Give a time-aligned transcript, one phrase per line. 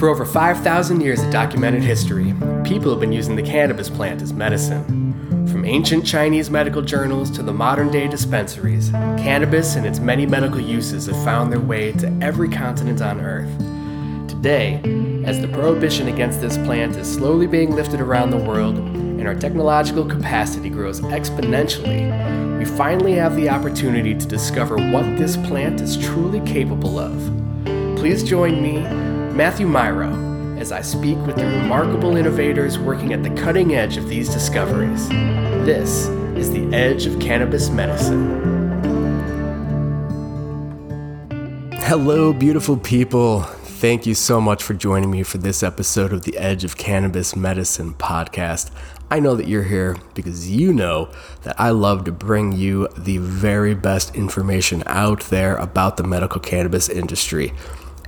[0.00, 4.32] For over 5,000 years of documented history, people have been using the cannabis plant as
[4.32, 5.46] medicine.
[5.52, 10.58] From ancient Chinese medical journals to the modern day dispensaries, cannabis and its many medical
[10.58, 13.54] uses have found their way to every continent on Earth.
[14.26, 14.80] Today,
[15.26, 19.34] as the prohibition against this plant is slowly being lifted around the world and our
[19.34, 25.98] technological capacity grows exponentially, we finally have the opportunity to discover what this plant is
[25.98, 27.12] truly capable of.
[27.98, 29.09] Please join me,
[29.40, 34.06] Matthew Myro, as I speak with the remarkable innovators working at the cutting edge of
[34.06, 35.08] these discoveries.
[35.08, 38.28] This is the Edge of Cannabis Medicine.
[41.72, 43.40] Hello, beautiful people.
[43.40, 47.34] Thank you so much for joining me for this episode of the Edge of Cannabis
[47.34, 48.70] Medicine podcast.
[49.10, 51.10] I know that you're here because you know
[51.44, 56.42] that I love to bring you the very best information out there about the medical
[56.42, 57.54] cannabis industry.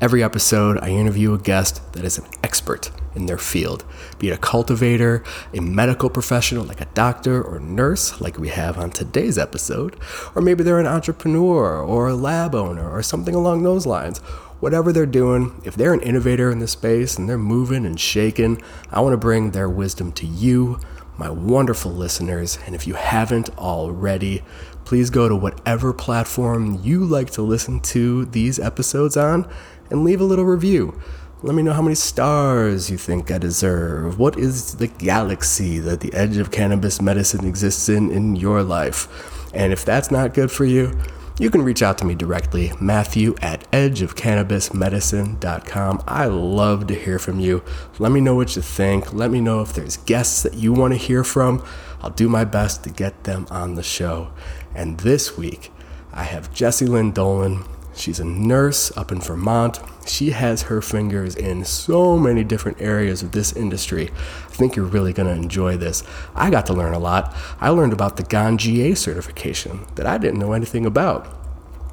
[0.03, 3.85] Every episode, I interview a guest that is an expert in their field,
[4.19, 5.23] be it a cultivator,
[5.55, 9.95] a medical professional like a doctor or nurse, like we have on today's episode,
[10.35, 14.19] or maybe they're an entrepreneur or a lab owner or something along those lines.
[14.59, 18.61] Whatever they're doing, if they're an innovator in the space and they're moving and shaking,
[18.91, 20.81] I want to bring their wisdom to you,
[21.17, 22.59] my wonderful listeners.
[22.67, 24.43] And if you haven't already,
[24.85, 29.49] please go to whatever platform you like to listen to these episodes on
[29.93, 31.01] and leave a little review.
[31.45, 34.19] Let me know how many stars you think I deserve.
[34.19, 39.51] What is the galaxy that the edge of cannabis medicine exists in in your life?
[39.53, 40.99] And if that's not good for you,
[41.39, 46.05] you can reach out to me directly, Matthew at edgeofcannabismedicine.com.
[46.07, 47.65] I love to hear from you.
[47.99, 49.13] Let me know what you think.
[49.13, 51.65] Let me know if there's guests that you want to hear from.
[52.01, 54.33] I'll do my best to get them on the show.
[54.75, 55.73] And this week,
[56.13, 57.65] I have Jessie Lynn Dolan
[58.03, 59.79] She's a nurse up in Vermont.
[60.09, 64.11] She has her fingers in so many different areas of this industry.
[64.11, 66.03] I think you're really going to enjoy this.
[66.35, 67.33] I got to learn a lot.
[67.61, 71.33] I learned about the Ganjier certification that I didn't know anything about.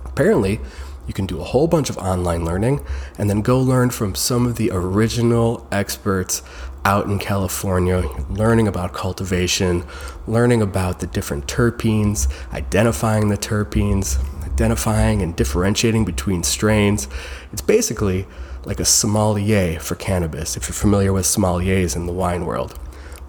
[0.04, 0.60] Apparently,
[1.06, 2.84] you can do a whole bunch of online learning
[3.20, 6.42] and then go learn from some of the original experts
[6.86, 9.86] out in California, learning about cultivation,
[10.26, 14.18] learning about the different terpenes, identifying the terpenes,
[14.60, 17.08] identifying and differentiating between strains.
[17.54, 18.28] It's basically
[18.66, 22.78] like a sommelier for cannabis, if you're familiar with sommeliers in the wine world.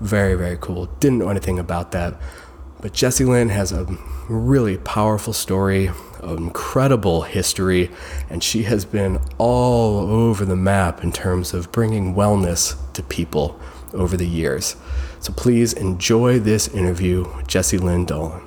[0.01, 0.87] Very, very cool.
[0.99, 2.21] Didn't know anything about that.
[2.81, 3.87] But Jessie Lynn has a
[4.29, 5.91] really powerful story,
[6.21, 7.91] incredible history,
[8.29, 13.61] and she has been all over the map in terms of bringing wellness to people
[13.93, 14.75] over the years.
[15.21, 18.43] So please enjoy this interview with Jessie Lynn Dolan.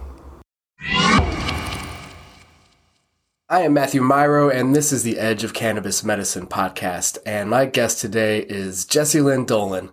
[3.54, 7.20] I am Matthew Myro, and this is the Edge of Cannabis Medicine podcast.
[7.24, 9.92] And my guest today is Jessie Lynn Dolan.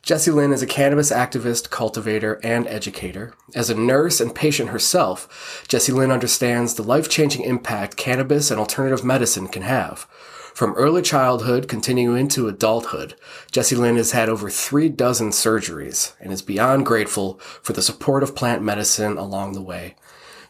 [0.00, 3.34] Jessie Lynn is a cannabis activist, cultivator, and educator.
[3.54, 8.58] As a nurse and patient herself, Jessie Lynn understands the life changing impact cannabis and
[8.58, 10.08] alternative medicine can have.
[10.54, 13.16] From early childhood continuing into adulthood,
[13.52, 18.22] Jessie Lynn has had over three dozen surgeries and is beyond grateful for the support
[18.22, 19.94] of plant medicine along the way.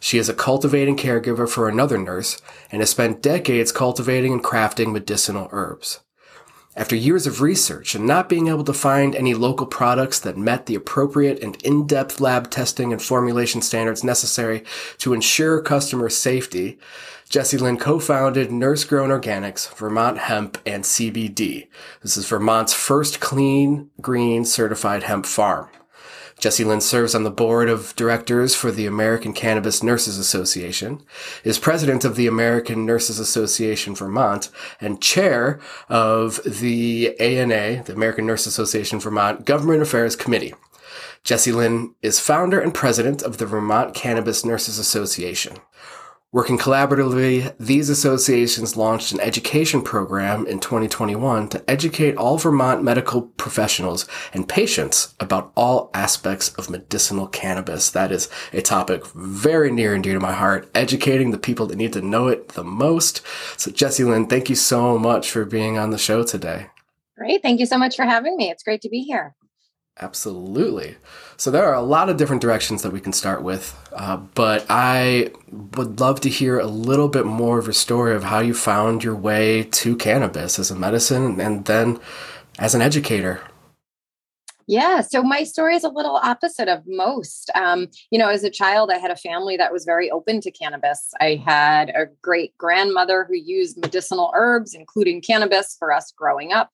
[0.04, 2.36] She is a cultivating caregiver for another nurse
[2.70, 6.00] and has spent decades cultivating and crafting medicinal herbs.
[6.76, 10.66] After years of research and not being able to find any local products that met
[10.66, 14.62] the appropriate and in-depth lab testing and formulation standards necessary
[14.98, 16.78] to ensure customer safety,
[17.30, 21.68] Jessie Lynn co-founded Nurse Grown Organics, Vermont Hemp, and CBD.
[22.02, 25.70] This is Vermont's first clean, green certified hemp farm.
[26.38, 31.02] Jessie Lynn serves on the board of directors for the American Cannabis Nurses Association,
[31.42, 34.50] is president of the American Nurses Association Vermont,
[34.80, 40.54] and chair of the ANA, the American Nurses Association Vermont Government Affairs Committee.
[41.22, 45.56] Jessie Lynn is founder and president of the Vermont Cannabis Nurses Association.
[46.34, 53.22] Working collaboratively, these associations launched an education program in 2021 to educate all Vermont medical
[53.22, 57.88] professionals and patients about all aspects of medicinal cannabis.
[57.88, 61.76] That is a topic very near and dear to my heart, educating the people that
[61.76, 63.20] need to know it the most.
[63.56, 66.66] So, Jessie Lynn, thank you so much for being on the show today.
[67.16, 67.42] Great.
[67.42, 68.50] Thank you so much for having me.
[68.50, 69.36] It's great to be here.
[70.00, 70.96] Absolutely.
[71.36, 74.66] So there are a lot of different directions that we can start with, uh, but
[74.68, 78.54] I would love to hear a little bit more of your story of how you
[78.54, 82.00] found your way to cannabis as a medicine and then
[82.58, 83.40] as an educator.
[84.66, 87.50] Yeah, so my story is a little opposite of most.
[87.54, 90.50] Um, you know, as a child, I had a family that was very open to
[90.50, 91.10] cannabis.
[91.20, 96.70] I had a great grandmother who used medicinal herbs, including cannabis, for us growing up.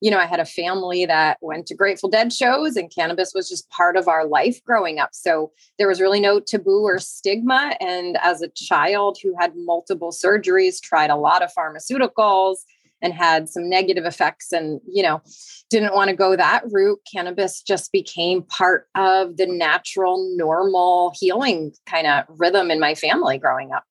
[0.00, 3.48] You know, I had a family that went to Grateful Dead shows and cannabis was
[3.48, 5.10] just part of our life growing up.
[5.12, 7.76] So there was really no taboo or stigma.
[7.80, 12.56] And as a child who had multiple surgeries, tried a lot of pharmaceuticals,
[13.02, 15.22] and had some negative effects and you know
[15.70, 21.72] didn't want to go that route cannabis just became part of the natural normal healing
[21.86, 23.84] kind of rhythm in my family growing up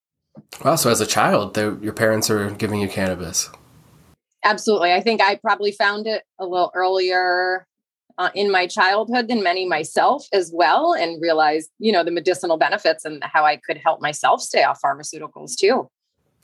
[0.63, 3.49] wow so as a child your parents are giving you cannabis
[4.43, 4.93] Absolutely.
[4.93, 7.65] I think I probably found it a little earlier
[8.17, 12.57] uh, in my childhood than many myself as well, and realized, you know, the medicinal
[12.57, 15.89] benefits and how I could help myself stay off pharmaceuticals too.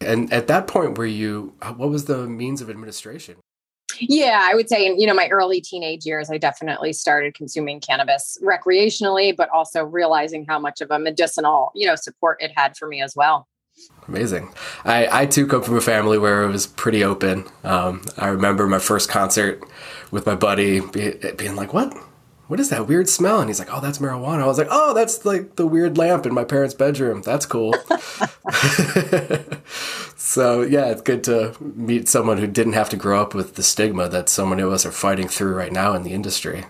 [0.02, 3.36] And at that point, were you, what was the means of administration?
[4.00, 7.80] Yeah, I would say in you know my early teenage years, I definitely started consuming
[7.80, 12.76] cannabis recreationally, but also realizing how much of a medicinal you know support it had
[12.76, 13.48] for me as well.
[14.08, 14.54] Amazing.
[14.84, 17.46] I, I too come from a family where it was pretty open.
[17.64, 19.64] Um, I remember my first concert
[20.12, 21.94] with my buddy be, being like, "What?
[22.48, 24.94] What is that weird smell?" And he's like, "Oh, that's marijuana." I was like, "Oh,
[24.94, 27.24] that's like the weird lamp in my parents' bedroom.
[27.24, 27.74] That's cool."
[30.16, 33.64] so yeah, it's good to meet someone who didn't have to grow up with the
[33.64, 36.66] stigma that so many of us are fighting through right now in the industry.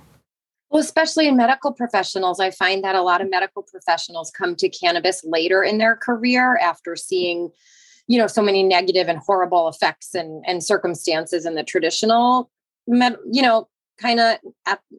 [0.70, 4.70] Well, especially in medical professionals, I find that a lot of medical professionals come to
[4.70, 7.52] cannabis later in their career after seeing,
[8.08, 12.50] you know, so many negative and horrible effects and, and circumstances in the traditional,
[12.88, 14.38] med, you know, kind of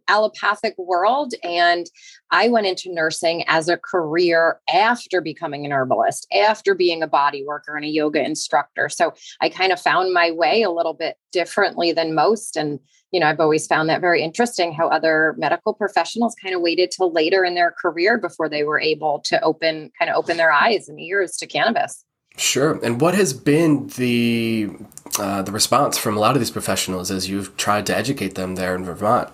[0.08, 1.34] allopathic world.
[1.42, 1.86] And
[2.30, 7.44] I went into nursing as a career after becoming an herbalist, after being a body
[7.46, 8.88] worker and a yoga instructor.
[8.88, 12.56] So I kind of found my way a little bit differently than most.
[12.56, 12.80] And,
[13.12, 16.90] you know, I've always found that very interesting how other medical professionals kind of waited
[16.90, 20.52] till later in their career before they were able to open, kind of open their
[20.52, 22.04] eyes and ears to cannabis.
[22.36, 22.78] Sure.
[22.84, 24.70] And what has been the
[25.18, 28.54] uh, the response from a lot of these professionals as you've tried to educate them
[28.54, 29.30] there in Vermont?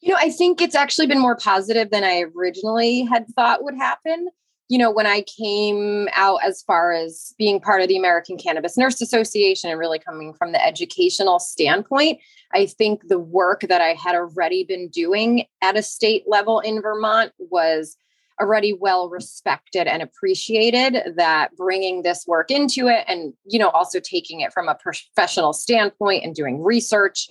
[0.00, 3.74] You know, I think it's actually been more positive than I originally had thought would
[3.74, 4.28] happen.
[4.68, 8.78] You know, when I came out as far as being part of the American Cannabis
[8.78, 12.20] Nurse Association and really coming from the educational standpoint,
[12.54, 16.80] I think the work that I had already been doing at a state level in
[16.80, 17.96] Vermont was
[18.40, 24.00] already well respected and appreciated that bringing this work into it and you know also
[24.00, 27.28] taking it from a professional standpoint and doing research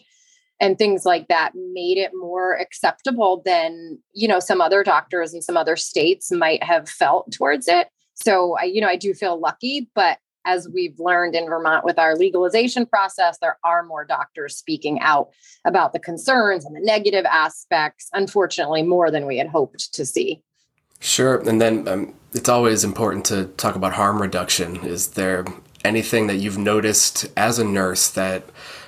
[0.61, 5.41] and things like that made it more acceptable than you know some other doctors in
[5.41, 9.39] some other states might have felt towards it so i you know i do feel
[9.39, 14.57] lucky but as we've learned in Vermont with our legalization process, there are more doctors
[14.57, 15.29] speaking out
[15.65, 20.41] about the concerns and the negative aspects, unfortunately, more than we had hoped to see.
[21.03, 21.37] Sure.
[21.47, 24.77] And then um, it's always important to talk about harm reduction.
[24.85, 25.43] Is there
[25.83, 28.45] anything that you've noticed as a nurse that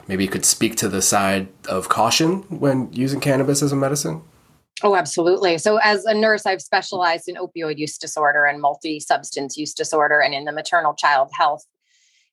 [0.08, 4.22] maybe you could speak to the side of caution when using cannabis as a medicine?
[4.82, 5.58] Oh, absolutely.
[5.58, 10.22] So, as a nurse, I've specialized in opioid use disorder and multi substance use disorder
[10.22, 11.66] and in the maternal child health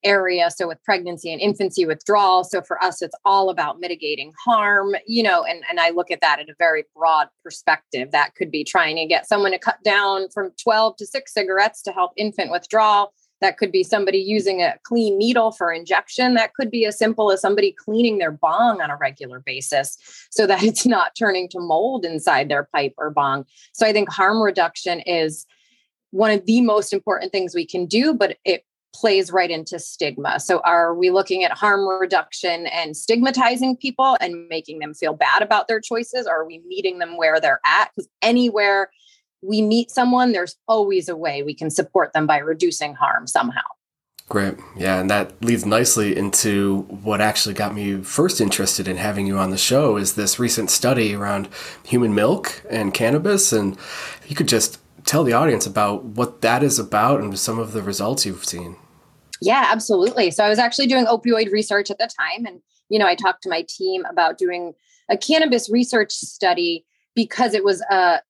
[0.05, 0.51] area.
[0.51, 2.45] So with pregnancy and infancy withdrawal.
[2.45, 6.21] So for us, it's all about mitigating harm, you know, and, and I look at
[6.21, 8.11] that in a very broad perspective.
[8.11, 11.83] That could be trying to get someone to cut down from 12 to six cigarettes
[11.83, 13.13] to help infant withdrawal.
[13.41, 16.35] That could be somebody using a clean needle for injection.
[16.35, 19.99] That could be as simple as somebody cleaning their bong on a regular basis
[20.31, 23.45] so that it's not turning to mold inside their pipe or bong.
[23.73, 25.45] So I think harm reduction is
[26.13, 30.39] one of the most important things we can do, but it plays right into stigma.
[30.41, 35.43] So, are we looking at harm reduction and stigmatizing people and making them feel bad
[35.43, 36.27] about their choices?
[36.27, 37.91] Or are we meeting them where they're at?
[37.95, 38.91] Because anywhere
[39.43, 43.63] we meet someone, there's always a way we can support them by reducing harm somehow.
[44.29, 44.55] Great.
[44.77, 44.99] Yeah.
[44.99, 49.51] And that leads nicely into what actually got me first interested in having you on
[49.51, 51.49] the show is this recent study around
[51.85, 53.53] human milk and cannabis.
[53.53, 53.77] And
[54.27, 57.83] you could just tell the audience about what that is about and some of the
[57.83, 58.77] results you've seen.
[59.41, 60.31] Yeah, absolutely.
[60.31, 62.47] So I was actually doing opioid research at the time.
[62.47, 64.75] And, you know, I talked to my team about doing
[65.11, 68.21] a cannabis research study because it was a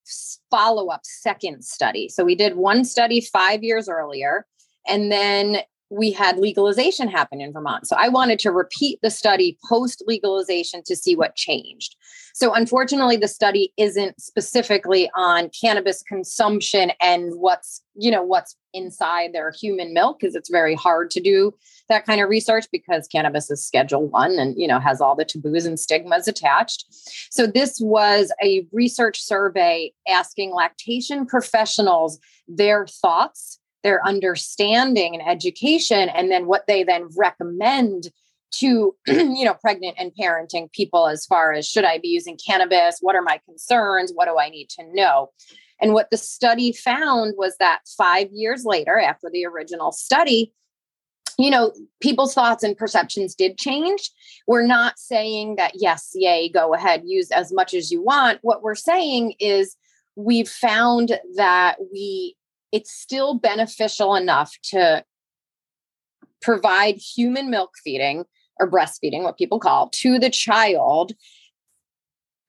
[0.51, 2.09] follow up second study.
[2.09, 4.47] So we did one study five years earlier.
[4.89, 5.59] And then
[5.93, 7.87] we had legalization happen in Vermont.
[7.87, 11.97] So I wanted to repeat the study post legalization to see what changed.
[12.35, 19.35] So unfortunately the study isn't specifically on cannabis consumption and what's, you know, what's inside
[19.35, 21.53] their human milk because it's very hard to do
[21.91, 25.27] that kind of research because cannabis is schedule 1 and, you know, has all the
[25.27, 26.87] taboos and stigmas attached.
[27.31, 32.19] So this was a research survey asking lactation professionals
[32.49, 38.11] their thoughts their understanding and education, and then what they then recommend
[38.53, 42.99] to you know pregnant and parenting people as far as should i be using cannabis?
[43.01, 44.13] What are my concerns?
[44.15, 45.31] What do i need to know?
[45.81, 50.53] And what the study found was that 5 years later after the original study
[51.39, 54.11] you know people's thoughts and perceptions did change.
[54.47, 58.39] We're not saying that yes yay go ahead use as much as you want.
[58.43, 59.77] What we're saying is
[60.15, 62.37] we've found that we
[62.73, 65.05] it's still beneficial enough to
[66.41, 68.25] provide human milk feeding
[68.59, 71.13] or breastfeeding, what people call, to the child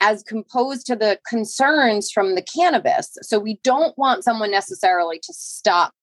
[0.02, 3.18] as composed to the concerns from the cannabis.
[3.22, 5.94] So we don't want someone necessarily to stop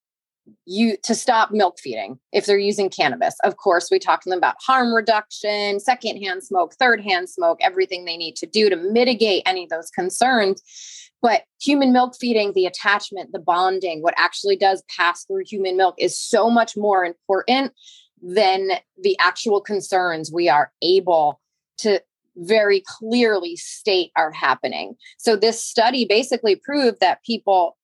[0.66, 3.36] you to stop milk feeding if they're using cannabis.
[3.44, 8.04] Of course, we talk to them about harm reduction, secondhand smoke, third hand smoke, everything
[8.04, 10.62] they need to do to mitigate any of those concerns.
[11.22, 15.94] But human milk feeding, the attachment, the bonding, what actually does pass through human milk
[15.98, 17.72] is so much more important
[18.22, 18.70] than
[19.02, 21.40] the actual concerns we are able
[21.78, 22.00] to
[22.36, 24.94] very clearly state are happening.
[25.18, 27.76] So this study basically proved that people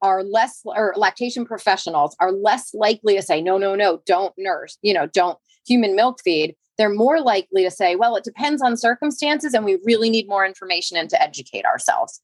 [0.00, 4.78] are less or lactation professionals are less likely to say no no no don't nurse
[4.80, 8.76] you know don't human milk feed they're more likely to say well it depends on
[8.76, 12.22] circumstances and we really need more information and to educate ourselves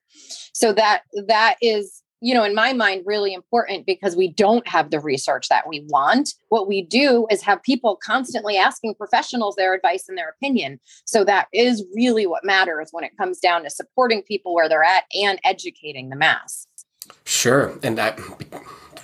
[0.52, 4.90] so that that is you know, in my mind, really important because we don't have
[4.90, 6.32] the research that we want.
[6.48, 10.80] What we do is have people constantly asking professionals their advice and their opinion.
[11.04, 14.82] So that is really what matters when it comes down to supporting people where they're
[14.82, 16.66] at and educating the mass.
[17.26, 17.78] Sure.
[17.82, 18.18] And that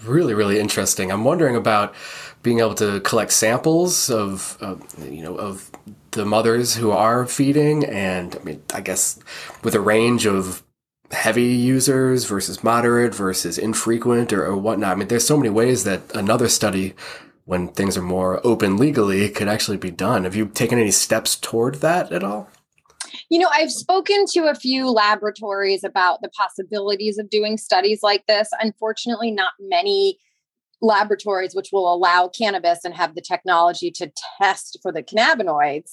[0.02, 1.12] really, really interesting.
[1.12, 1.94] I'm wondering about
[2.42, 4.56] being able to collect samples of,
[4.98, 5.70] you know, of
[6.12, 9.18] the mothers who are feeding and I mean, I guess
[9.62, 10.62] with a range of
[11.12, 14.92] heavy users versus moderate versus infrequent or, or whatnot.
[14.92, 16.94] I mean, there's so many ways that another study,
[17.44, 20.24] when things are more open legally, could actually be done.
[20.24, 22.48] Have you taken any steps toward that at all?
[23.28, 28.26] You know, I've spoken to a few laboratories about the possibilities of doing studies like
[28.26, 28.48] this.
[28.60, 30.18] Unfortunately, not many
[30.82, 35.92] laboratories which will allow cannabis and have the technology to test for the cannabinoids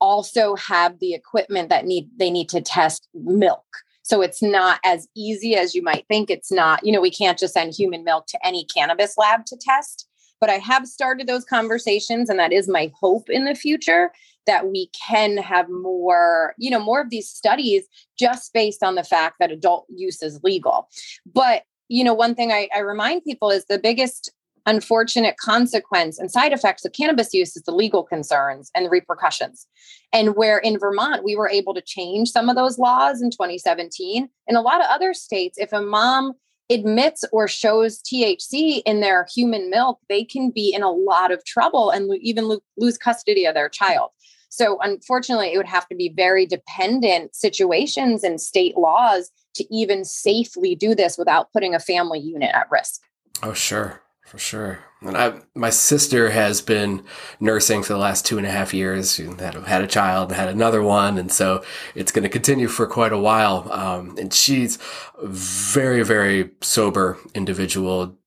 [0.00, 3.64] also have the equipment that need they need to test milk
[4.04, 6.28] so it's not as easy as you might think.
[6.28, 9.56] It's not, you know, we can't just send human milk to any cannabis lab to
[9.58, 10.06] test.
[10.40, 14.12] But I have started those conversations, and that is my hope in the future
[14.46, 17.86] that we can have more, you know, more of these studies
[18.18, 20.88] just based on the fact that adult use is legal.
[21.24, 21.62] But
[21.94, 24.32] you know, one thing I, I remind people is the biggest
[24.66, 29.68] unfortunate consequence and side effects of cannabis use is the legal concerns and the repercussions.
[30.12, 34.28] And where in Vermont, we were able to change some of those laws in 2017.
[34.48, 36.32] In a lot of other states, if a mom
[36.68, 41.44] admits or shows THC in their human milk, they can be in a lot of
[41.44, 44.10] trouble and even lo- lose custody of their child.
[44.48, 50.04] So, unfortunately, it would have to be very dependent situations and state laws to even
[50.04, 53.02] safely do this without putting a family unit at risk.
[53.42, 54.02] Oh, sure
[54.34, 54.78] for sure.
[55.02, 57.04] And I, my sister has been
[57.38, 59.14] nursing for the last two and a half years.
[59.14, 61.18] She had, had a child had another one.
[61.18, 61.62] And so
[61.94, 63.70] it's going to continue for quite a while.
[63.70, 64.78] Um, and she's
[65.22, 68.18] a very, very sober individual,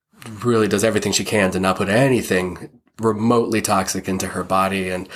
[0.44, 4.90] really does everything she can to not put anything remotely toxic into her body.
[4.90, 5.10] And,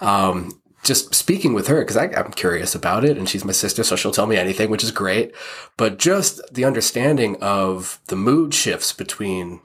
[0.00, 3.96] um, just speaking with her because I'm curious about it and she's my sister, so
[3.96, 5.34] she'll tell me anything, which is great.
[5.76, 9.60] But just the understanding of the mood shifts between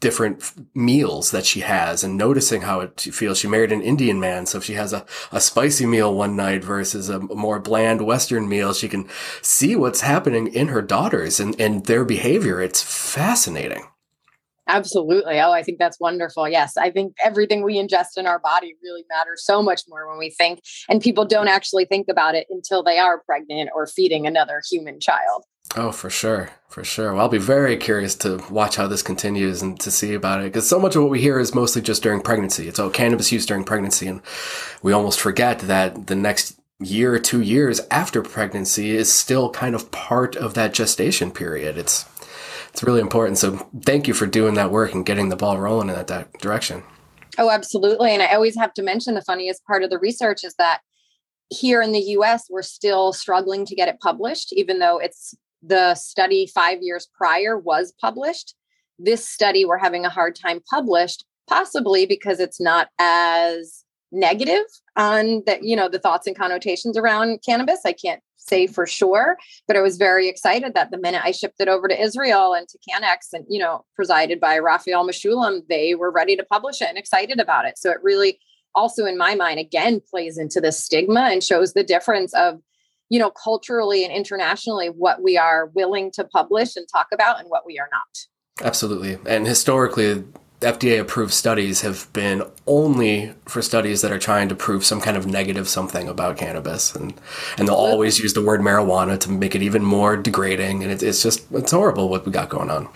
[0.00, 3.38] different meals that she has and noticing how it feels.
[3.38, 6.62] She married an Indian man, so if she has a, a spicy meal one night
[6.62, 9.08] versus a more bland Western meal, she can
[9.40, 12.60] see what's happening in her daughters and, and their behavior.
[12.60, 13.86] It's fascinating.
[14.66, 15.40] Absolutely.
[15.40, 16.48] Oh, I think that's wonderful.
[16.48, 16.76] Yes.
[16.76, 20.30] I think everything we ingest in our body really matters so much more when we
[20.30, 24.62] think, and people don't actually think about it until they are pregnant or feeding another
[24.70, 25.44] human child.
[25.76, 26.50] Oh, for sure.
[26.68, 27.12] For sure.
[27.12, 30.44] Well, I'll be very curious to watch how this continues and to see about it
[30.44, 32.68] because so much of what we hear is mostly just during pregnancy.
[32.68, 34.06] It's all cannabis use during pregnancy.
[34.06, 34.22] And
[34.82, 39.74] we almost forget that the next year or two years after pregnancy is still kind
[39.74, 41.78] of part of that gestation period.
[41.78, 42.04] It's,
[42.74, 43.38] it's really important.
[43.38, 46.26] So thank you for doing that work and getting the ball rolling in that di-
[46.40, 46.82] direction.
[47.38, 48.10] Oh, absolutely.
[48.10, 50.80] And I always have to mention the funniest part of the research is that
[51.50, 55.94] here in the US, we're still struggling to get it published, even though it's the
[55.94, 58.56] study five years prior was published.
[58.98, 64.64] This study we're having a hard time published, possibly because it's not as negative
[64.96, 67.82] on that, you know, the thoughts and connotations around cannabis.
[67.86, 69.36] I can't say for sure,
[69.66, 72.68] but I was very excited that the minute I shipped it over to Israel and
[72.68, 76.88] to Cannex and, you know, presided by Raphael Mechoulam, they were ready to publish it
[76.88, 77.78] and excited about it.
[77.78, 78.38] So it really
[78.74, 82.60] also in my mind again plays into the stigma and shows the difference of
[83.08, 87.48] you know culturally and internationally what we are willing to publish and talk about and
[87.48, 90.24] what we are not absolutely and historically
[90.60, 95.16] FDA approved studies have been only for studies that are trying to prove some kind
[95.16, 96.94] of negative something about cannabis.
[96.94, 97.14] And
[97.58, 100.82] and they'll always use the word marijuana to make it even more degrading.
[100.82, 102.88] And it's, it's just it's horrible what we got going on.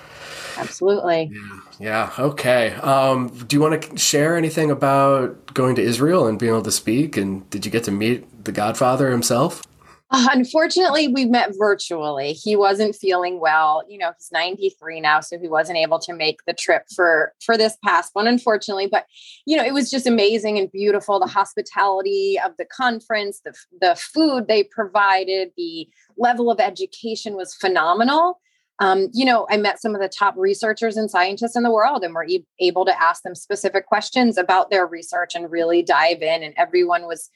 [0.56, 1.30] Absolutely.
[1.32, 2.12] Yeah, yeah.
[2.18, 2.72] okay.
[2.74, 6.72] Um, do you want to share anything about going to Israel and being able to
[6.72, 7.16] speak?
[7.16, 9.62] And did you get to meet the godfather himself
[10.10, 12.32] Uh, unfortunately, we met virtually.
[12.32, 13.82] He wasn't feeling well.
[13.88, 17.58] You know, he's 93 now, so he wasn't able to make the trip for for
[17.58, 18.88] this past one, unfortunately.
[18.90, 19.06] But
[19.44, 21.20] you know, it was just amazing and beautiful.
[21.20, 27.54] The hospitality of the conference, the the food they provided, the level of education was
[27.54, 28.40] phenomenal
[28.80, 32.04] um, you know, I met some of the top researchers and scientists in the world,
[32.04, 36.22] and were e- able to ask them specific questions about their research and really dive
[36.22, 36.42] in.
[36.42, 37.28] And everyone was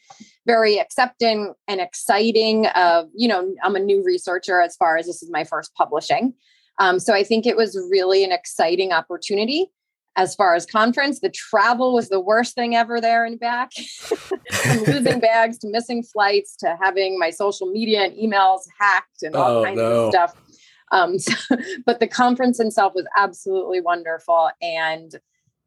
[0.47, 2.67] very accepting and exciting.
[2.67, 6.35] Of you know, I'm a new researcher as far as this is my first publishing,
[6.79, 9.67] um, so I think it was really an exciting opportunity.
[10.15, 13.73] As far as conference, the travel was the worst thing ever there and back.
[14.53, 19.35] From losing bags to missing flights to having my social media and emails hacked and
[19.35, 20.05] all oh, kinds no.
[20.05, 20.37] of stuff
[20.93, 24.51] um, so, but the conference itself was absolutely wonderful.
[24.61, 25.19] And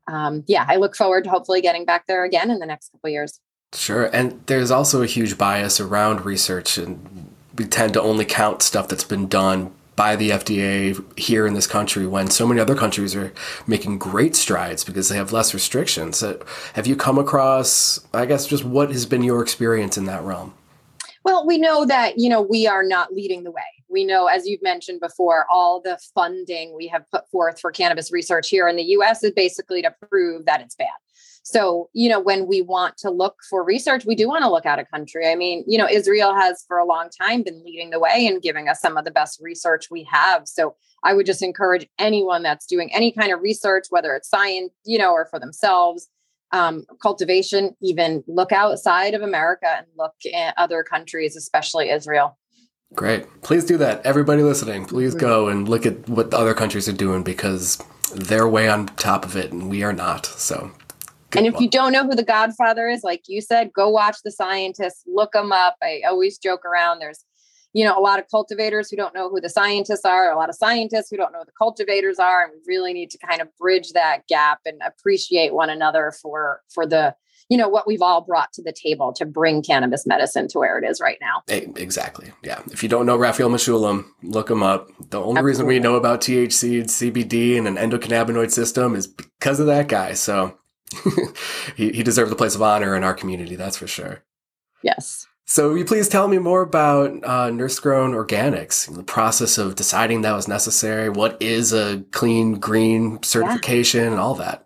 [0.07, 3.09] um, yeah, I look forward to hopefully getting back there again in the next couple
[3.09, 3.41] years.
[3.73, 4.05] Sure.
[4.05, 8.87] And there's also a huge bias around research, and we tend to only count stuff
[8.87, 13.15] that's been done by the FDA here in this country when so many other countries
[13.15, 13.33] are
[13.65, 16.21] making great strides because they have less restrictions.
[16.73, 20.53] Have you come across, I guess, just what has been your experience in that realm?
[21.23, 23.63] Well, we know that, you know, we are not leading the way.
[23.95, 28.11] We know, as you've mentioned before, all the funding we have put forth for cannabis
[28.11, 30.89] research here in the US is basically to prove that it's bad.
[31.43, 34.65] So, you know, when we want to look for research, we do want to look
[34.65, 35.29] out of country.
[35.29, 38.41] I mean, you know, Israel has for a long time been leading the way and
[38.41, 40.45] giving us some of the best research we have.
[40.45, 44.73] So, I would just encourage anyone that's doing any kind of research, whether it's science,
[44.83, 46.09] you know, or for themselves,
[46.51, 52.37] um, cultivation, even look outside of America and look at other countries, especially Israel.
[52.93, 53.25] Great.
[53.41, 54.05] Please do that.
[54.05, 57.81] Everybody listening, please go and look at what the other countries are doing because
[58.13, 60.25] they're way on top of it and we are not.
[60.25, 60.71] So,
[61.35, 64.31] and if you don't know who the Godfather is, like you said, go watch the
[64.31, 65.75] scientists, look them up.
[65.81, 66.99] I always joke around.
[66.99, 67.25] There's
[67.75, 70.47] you know, a lot of cultivators who don't know who the scientists are, a lot
[70.47, 73.41] of scientists who don't know who the cultivators are, and we really need to kind
[73.41, 77.13] of bridge that gap and appreciate one another for for the
[77.49, 80.77] you know what we've all brought to the table to bring cannabis medicine to where
[80.77, 81.43] it is right now.
[81.47, 82.31] Exactly.
[82.43, 82.61] Yeah.
[82.71, 84.87] If you don't know Raphael Mechoulam, look him up.
[85.09, 85.43] The only Absolutely.
[85.43, 89.87] reason we know about THC, and CBD, and an endocannabinoid system is because of that
[89.87, 90.13] guy.
[90.13, 90.57] So
[91.75, 93.55] he, he deserves a place of honor in our community.
[93.55, 94.23] That's for sure.
[94.81, 95.27] Yes.
[95.47, 99.75] So, will you please tell me more about uh, nurse grown organics, the process of
[99.75, 101.07] deciding that was necessary?
[101.07, 104.11] What is a clean green certification yeah.
[104.11, 104.64] and all that?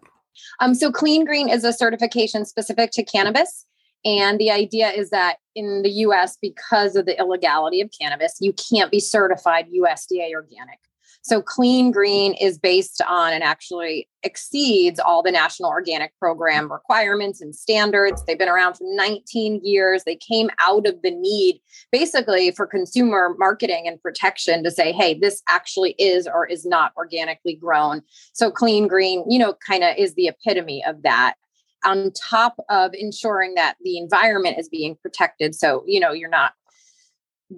[0.59, 3.65] Um, so, clean green is a certification specific to cannabis.
[4.05, 8.53] And the idea is that in the US, because of the illegality of cannabis, you
[8.53, 10.79] can't be certified USDA organic.
[11.21, 17.41] So Clean Green is based on and actually exceeds all the National Organic Program requirements
[17.41, 18.23] and standards.
[18.25, 20.03] They've been around for 19 years.
[20.03, 25.13] They came out of the need basically for consumer marketing and protection to say, hey,
[25.13, 28.01] this actually is or is not organically grown.
[28.33, 31.35] So Clean Green, you know, kind of is the epitome of that
[31.85, 35.55] on top of ensuring that the environment is being protected.
[35.55, 36.53] So, you know, you're not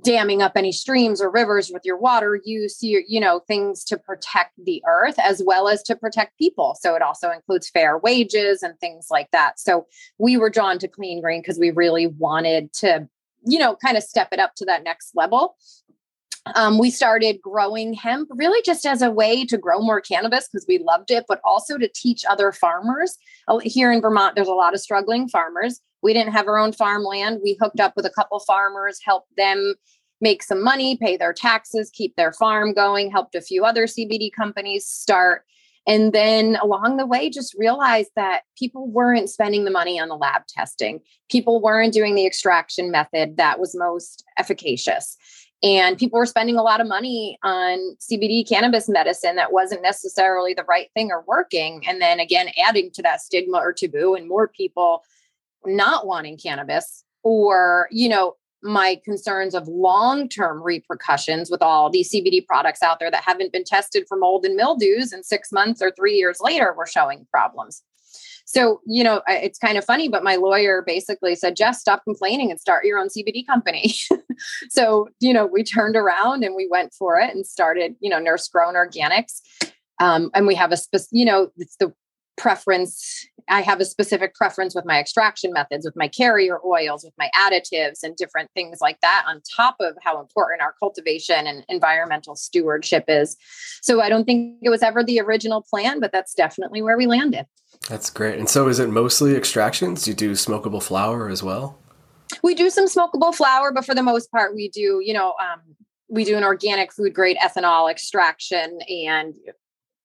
[0.03, 3.97] damming up any streams or rivers with your water use you, you know things to
[3.97, 6.77] protect the earth as well as to protect people.
[6.79, 9.59] So it also includes fair wages and things like that.
[9.59, 9.85] So
[10.17, 13.07] we were drawn to clean green because we really wanted to
[13.43, 15.55] you know kind of step it up to that next level
[16.55, 20.65] um, we started growing hemp really just as a way to grow more cannabis because
[20.67, 23.17] we loved it, but also to teach other farmers.
[23.47, 25.81] Uh, here in Vermont, there's a lot of struggling farmers.
[26.01, 27.41] We didn't have our own farmland.
[27.43, 29.75] We hooked up with a couple farmers, helped them
[30.19, 34.31] make some money, pay their taxes, keep their farm going, helped a few other CBD
[34.35, 35.43] companies start.
[35.87, 40.15] And then along the way, just realized that people weren't spending the money on the
[40.15, 40.99] lab testing.
[41.29, 45.17] People weren't doing the extraction method that was most efficacious
[45.63, 50.53] and people were spending a lot of money on CBD cannabis medicine that wasn't necessarily
[50.53, 51.83] the right thing or working.
[51.87, 55.03] And then again, adding to that stigma or taboo, and more people
[55.65, 62.11] not wanting cannabis, or, you know, my concerns of long term repercussions with all these
[62.11, 65.81] CBD products out there that haven't been tested for mold and mildews, and six months
[65.81, 67.83] or three years later, we're showing problems.
[68.51, 72.51] So, you know, it's kind of funny, but my lawyer basically said, Jess, stop complaining
[72.51, 73.93] and start your own CBD company.
[74.69, 78.19] so, you know, we turned around and we went for it and started, you know,
[78.19, 79.39] nurse grown organics.
[80.01, 81.93] Um, and we have a specific, you know, it's the
[82.35, 87.13] preference i have a specific preference with my extraction methods with my carrier oils with
[87.17, 91.65] my additives and different things like that on top of how important our cultivation and
[91.69, 93.37] environmental stewardship is.
[93.81, 97.07] So i don't think it was ever the original plan but that's definitely where we
[97.07, 97.45] landed.
[97.89, 98.37] That's great.
[98.37, 100.07] And so is it mostly extractions?
[100.07, 101.79] You do smokable flower as well?
[102.43, 105.61] We do some smokable flower but for the most part we do you know um,
[106.11, 109.33] we do an organic food grade ethanol extraction and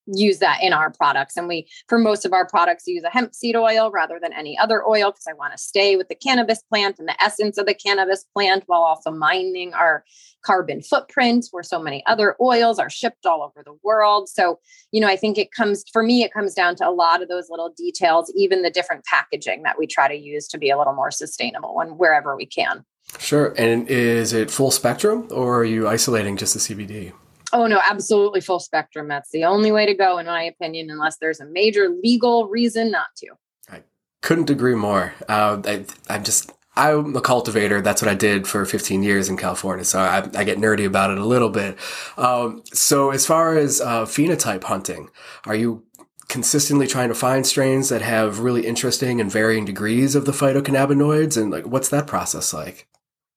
[0.06, 1.36] use that in our products.
[1.36, 4.56] And we, for most of our products, use a hemp seed oil rather than any
[4.58, 7.66] other oil because I want to stay with the cannabis plant and the essence of
[7.66, 10.04] the cannabis plant while also minding our
[10.44, 14.28] carbon footprint where so many other oils are shipped all over the world.
[14.28, 14.60] So,
[14.92, 17.28] you know, I think it comes, for me, it comes down to a lot of
[17.28, 20.78] those little details, even the different packaging that we try to use to be a
[20.78, 22.84] little more sustainable and wherever we can.
[23.18, 23.54] Sure.
[23.58, 27.12] And is it full spectrum or are you isolating just the CBD?
[27.56, 29.08] Oh no, absolutely full spectrum.
[29.08, 32.90] That's the only way to go, in my opinion, unless there's a major legal reason
[32.90, 33.28] not to.
[33.70, 33.82] I
[34.20, 35.14] couldn't agree more.
[35.26, 37.80] Uh, I, I'm just I'm a cultivator.
[37.80, 39.86] That's what I did for 15 years in California.
[39.86, 41.78] So I, I get nerdy about it a little bit.
[42.18, 45.08] Um, so as far as uh, phenotype hunting,
[45.46, 45.82] are you
[46.28, 51.40] consistently trying to find strains that have really interesting and varying degrees of the phytocannabinoids?
[51.40, 52.86] And like, what's that process like?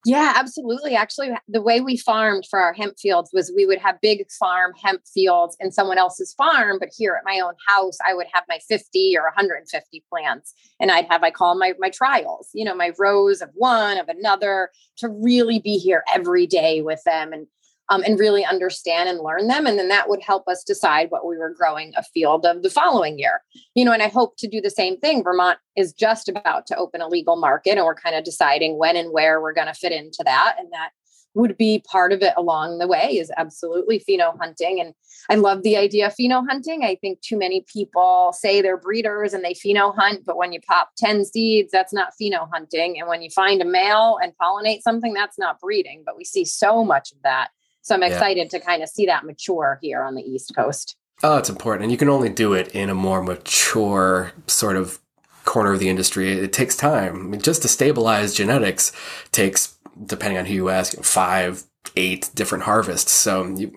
[0.06, 0.96] Yeah, absolutely.
[0.96, 4.72] Actually, the way we farmed for our hemp fields was we would have big farm
[4.82, 8.46] hemp fields in someone else's farm, but here at my own house, I would have
[8.48, 10.54] my 50 or 150 plants.
[10.80, 14.08] And I'd have, I call my my trials, you know, my rows of one, of
[14.08, 17.46] another, to really be here every day with them and
[17.90, 19.66] um, and really understand and learn them.
[19.66, 22.70] And then that would help us decide what we were growing a field of the
[22.70, 23.42] following year.
[23.76, 25.24] You know, and I hope to do the same thing.
[25.24, 28.96] Vermont is just about to open a legal market, and we're kind of deciding when
[28.96, 30.56] and where we're going to fit into that.
[30.60, 30.92] And that
[31.36, 34.80] would be part of it along the way is absolutely pheno hunting.
[34.80, 34.94] And
[35.30, 36.84] I love the idea of pheno hunting.
[36.84, 40.60] I think too many people say they're breeders and they pheno hunt, but when you
[40.62, 43.00] pop 10 seeds, that's not pheno hunting.
[43.00, 46.04] And when you find a male and pollinate something, that's not breeding.
[46.06, 47.50] But we see so much of that
[47.82, 48.60] so I'm excited yeah.
[48.60, 50.96] to kind of see that mature here on the East Coast.
[51.22, 51.84] Oh, it's important.
[51.84, 55.00] And you can only do it in a more mature sort of
[55.46, 56.32] corner of the industry.
[56.32, 57.16] It takes time.
[57.16, 58.92] I mean, just to stabilize genetics
[59.32, 61.64] takes, depending on who you ask, five,
[61.96, 63.12] eight different harvests.
[63.12, 63.76] So you,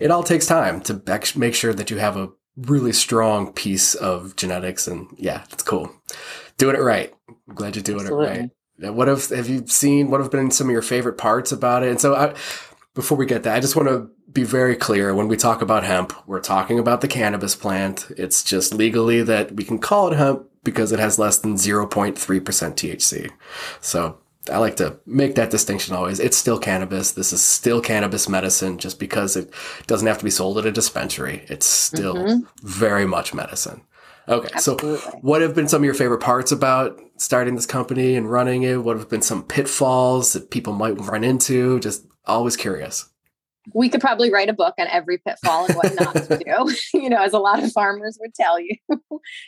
[0.00, 1.00] it all takes time to
[1.36, 4.86] make sure that you have a really strong piece of genetics.
[4.86, 5.90] And yeah, it's cool.
[6.58, 7.12] Doing it right.
[7.28, 8.26] I'm glad you're doing Absolutely.
[8.26, 8.94] it right.
[8.94, 10.10] What have have you seen?
[10.10, 11.90] What have been some of your favorite parts about it?
[11.90, 12.34] And so I,
[12.94, 15.84] before we get that, I just want to be very clear when we talk about
[15.84, 18.06] hemp, we're talking about the cannabis plant.
[18.16, 22.14] It's just legally that we can call it hemp because it has less than 0.3%
[22.16, 23.30] THC.
[23.80, 24.18] So
[24.50, 26.20] I like to make that distinction always.
[26.20, 27.12] It's still cannabis.
[27.12, 29.52] This is still cannabis medicine just because it
[29.86, 31.44] doesn't have to be sold at a dispensary.
[31.48, 32.66] It's still mm-hmm.
[32.66, 33.82] very much medicine.
[34.28, 34.48] Okay.
[34.54, 34.98] Absolutely.
[34.98, 38.62] So what have been some of your favorite parts about starting this company and running
[38.62, 38.82] it?
[38.82, 41.78] What have been some pitfalls that people might run into?
[41.80, 43.08] Just always curious.
[43.72, 47.08] We could probably write a book on every pitfall and what not to do, you
[47.08, 48.76] know, as a lot of farmers would tell you.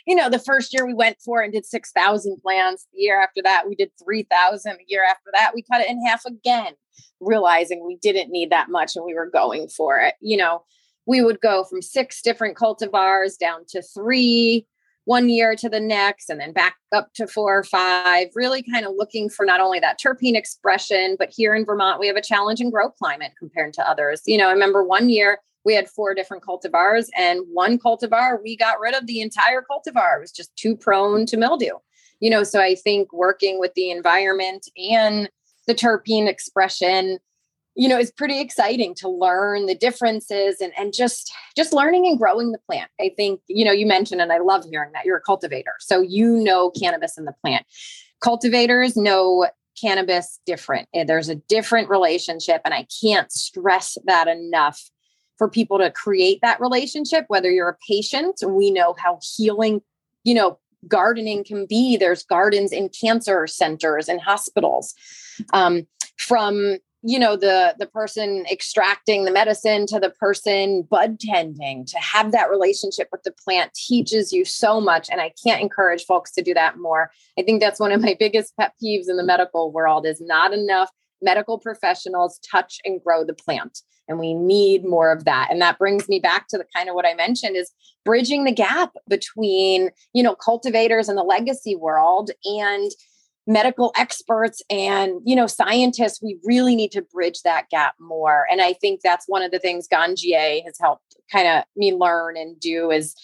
[0.07, 2.87] you know, the first year we went for and did 6,000 plants.
[2.93, 4.71] The year after that, we did 3,000.
[4.71, 6.73] The year after that, we cut it in half again,
[7.19, 10.15] realizing we didn't need that much and we were going for it.
[10.19, 10.63] You know,
[11.05, 14.65] we would go from six different cultivars down to three
[15.07, 18.85] one year to the next and then back up to four or five, really kind
[18.85, 22.21] of looking for not only that terpene expression, but here in Vermont, we have a
[22.21, 24.21] challenging grow climate compared to others.
[24.25, 28.57] You know, I remember one year we had four different cultivars, and one cultivar, we
[28.57, 30.17] got rid of the entire cultivar.
[30.17, 31.77] It was just too prone to mildew.
[32.19, 35.29] You know, so I think working with the environment and
[35.67, 37.19] the terpene expression
[37.77, 42.17] you know, it's pretty exciting to learn the differences and, and just just learning and
[42.17, 42.89] growing the plant.
[42.99, 45.73] I think, you know, you mentioned, and I love hearing that you're a cultivator.
[45.79, 47.65] So you know cannabis and the plant.
[48.19, 49.47] Cultivators know
[49.79, 50.89] cannabis different.
[50.95, 52.61] Eh, there's a different relationship.
[52.65, 54.89] And I can't stress that enough
[55.37, 59.81] for people to create that relationship, whether you're a patient, we know how healing,
[60.23, 61.95] you know, gardening can be.
[61.95, 64.95] There's gardens in cancer centers and hospitals.
[65.53, 65.85] Um,
[66.17, 71.97] from you know the the person extracting the medicine to the person bud tending to
[71.99, 76.31] have that relationship with the plant teaches you so much and i can't encourage folks
[76.31, 77.11] to do that more.
[77.37, 80.53] I think that's one of my biggest pet peeves in the medical world is not
[80.53, 80.89] enough
[81.21, 85.49] medical professionals touch and grow the plant and we need more of that.
[85.51, 87.71] And that brings me back to the kind of what i mentioned is
[88.05, 92.91] bridging the gap between you know cultivators in the legacy world and
[93.47, 98.45] medical experts and you know scientists we really need to bridge that gap more.
[98.51, 102.37] And i think that's one of the things ganjier has helped kind of me learn
[102.37, 103.15] and do is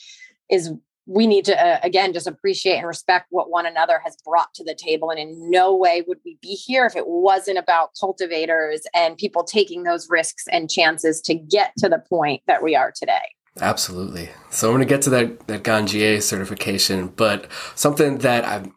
[0.49, 0.71] is
[1.05, 4.63] we need to uh, again just appreciate and respect what one another has brought to
[4.63, 5.09] the table.
[5.09, 9.43] And in no way would we be here if it wasn't about cultivators and people
[9.43, 13.21] taking those risks and chances to get to the point that we are today.
[13.59, 14.29] Absolutely.
[14.49, 18.73] So i'm going to get to that that ganjier certification but something that i'm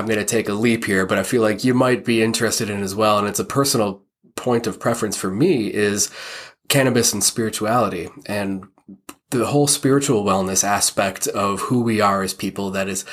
[0.00, 2.68] i'm going to take a leap here but i feel like you might be interested
[2.68, 4.02] in as well and it's a personal
[4.34, 6.10] point of preference for me is
[6.68, 8.66] cannabis and spirituality and
[9.30, 13.04] the whole spiritual wellness aspect of who we are as people that is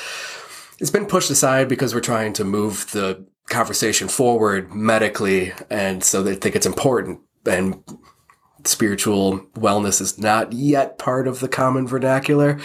[0.80, 6.22] it's been pushed aside because we're trying to move the conversation forward medically and so
[6.22, 7.82] they think it's important and
[8.64, 12.58] spiritual wellness is not yet part of the common vernacular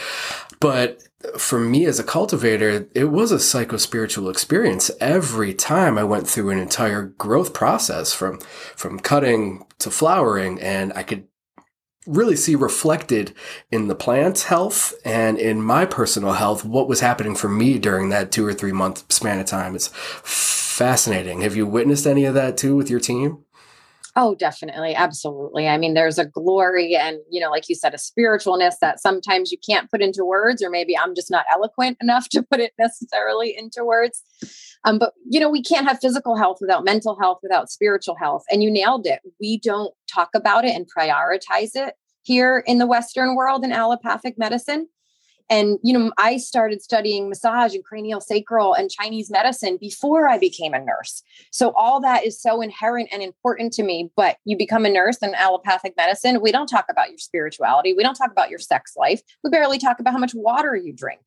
[0.64, 1.04] but
[1.40, 6.50] for me as a cultivator it was a psycho-spiritual experience every time i went through
[6.50, 8.40] an entire growth process from
[8.76, 11.28] from cutting to flowering and i could
[12.06, 13.34] really see reflected
[13.72, 18.10] in the plant's health and in my personal health what was happening for me during
[18.10, 19.76] that two or three month span of time.
[19.76, 21.42] It's fascinating.
[21.42, 23.46] Have you witnessed any of that too with your team?
[24.16, 24.94] Oh, definitely.
[24.94, 25.68] Absolutely.
[25.68, 29.52] I mean, there's a glory and, you know, like you said, a spiritualness that sometimes
[29.52, 32.74] you can't put into words, or maybe I'm just not eloquent enough to put it
[32.78, 34.22] necessarily into words.
[34.86, 38.44] Um, but, you know, we can't have physical health without mental health, without spiritual health.
[38.52, 39.20] And you nailed it.
[39.40, 44.38] We don't talk about it and prioritize it here in the Western world in allopathic
[44.38, 44.88] medicine.
[45.54, 50.40] And, you know, I started studying massage and cranial sacral and Chinese medicine before I
[50.40, 51.22] became a nurse.
[51.52, 54.10] So all that is so inherent and important to me.
[54.16, 57.94] But you become a nurse in allopathic medicine, we don't talk about your spirituality.
[57.94, 59.22] We don't talk about your sex life.
[59.44, 61.22] We barely talk about how much water you drink.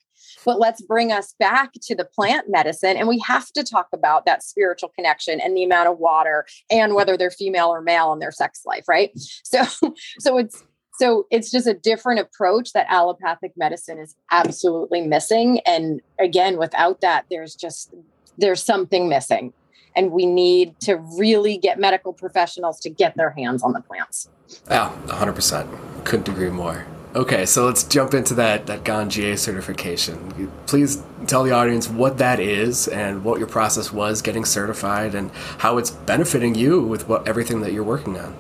[0.45, 2.97] But let's bring us back to the plant medicine.
[2.97, 6.97] And we have to talk about that spiritual connection and the amount of water and
[6.97, 9.13] whether they're female or male in their sex life, right?
[9.45, 9.63] So,
[10.19, 10.65] so it's
[10.99, 15.61] so it's just a different approach that allopathic medicine is absolutely missing.
[15.67, 17.95] And again, without that, there's just
[18.39, 19.53] there's something missing.
[19.95, 24.29] And we need to really get medical professionals to get their hands on the plants.
[24.71, 26.05] Yeah, 100%.
[26.05, 26.87] Couldn't agree more.
[27.15, 30.53] Okay, so let's jump into that that Ganjier certification.
[30.67, 35.31] Please tell the audience what that is and what your process was getting certified and
[35.59, 38.37] how it's benefiting you with what everything that you're working on.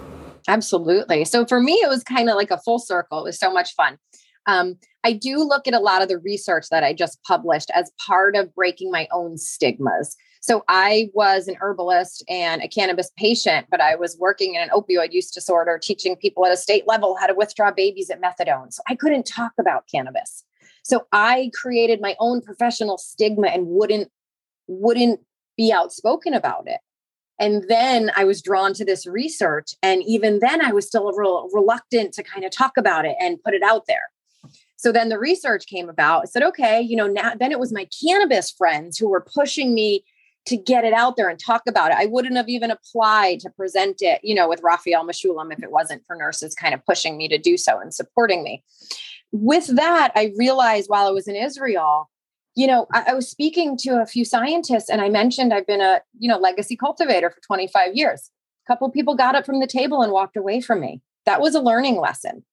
[0.48, 1.24] Absolutely.
[1.24, 3.20] So for me, it was kind of like a full circle.
[3.20, 3.98] It was so much fun.
[4.46, 7.90] Um, I do look at a lot of the research that I just published as
[8.04, 10.16] part of breaking my own stigmas.
[10.40, 14.68] So I was an herbalist and a cannabis patient, but I was working in an
[14.68, 18.72] opioid use disorder, teaching people at a state level how to withdraw babies at methadone.
[18.72, 20.44] So I couldn't talk about cannabis.
[20.84, 24.08] So I created my own professional stigma and wouldn't
[24.68, 25.20] wouldn't
[25.56, 26.80] be outspoken about it.
[27.38, 29.74] And then I was drawn to this research.
[29.82, 33.16] And even then, I was still a little reluctant to kind of talk about it
[33.20, 34.10] and put it out there.
[34.76, 36.22] So then the research came about.
[36.22, 39.74] I said, okay, you know, now then it was my cannabis friends who were pushing
[39.74, 40.04] me
[40.46, 41.96] to get it out there and talk about it.
[41.98, 45.72] I wouldn't have even applied to present it, you know, with Raphael Mechoulam if it
[45.72, 48.62] wasn't for nurses kind of pushing me to do so and supporting me.
[49.32, 52.08] With that, I realized while I was in Israel
[52.56, 55.82] you know, I, I, was speaking to a few scientists and I mentioned I've been
[55.82, 58.30] a, you know, legacy cultivator for 25 years.
[58.66, 61.02] A couple people got up from the table and walked away from me.
[61.26, 62.44] That was a learning lesson.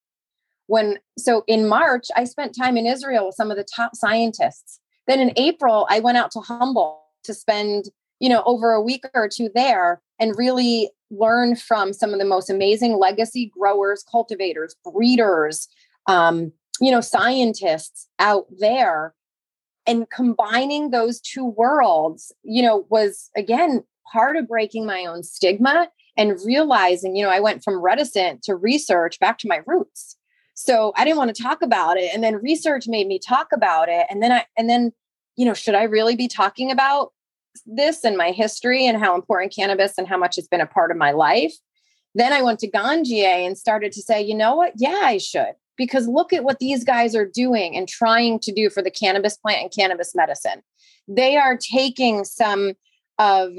[0.67, 4.79] When so in March, I spent time in Israel with some of the top scientists.
[5.07, 7.85] Then in April, I went out to Humboldt to spend,
[8.19, 12.25] you know, over a week or two there and really learn from some of the
[12.25, 15.67] most amazing legacy growers, cultivators, breeders,
[16.07, 19.13] um, you know, scientists out there
[19.85, 25.89] and combining those two worlds you know was again part of breaking my own stigma
[26.17, 30.17] and realizing you know i went from reticent to research back to my roots.
[30.55, 33.89] So i didn't want to talk about it and then research made me talk about
[33.89, 34.91] it and then i and then
[35.35, 37.11] you know should i really be talking about
[37.65, 40.89] this and my history and how important cannabis and how much it's been a part
[40.91, 41.53] of my life?
[42.15, 44.73] Then i went to ganjier and started to say you know what?
[44.77, 48.69] Yeah i should because look at what these guys are doing and trying to do
[48.69, 50.61] for the cannabis plant and cannabis medicine.
[51.07, 52.73] They are taking some
[53.19, 53.51] of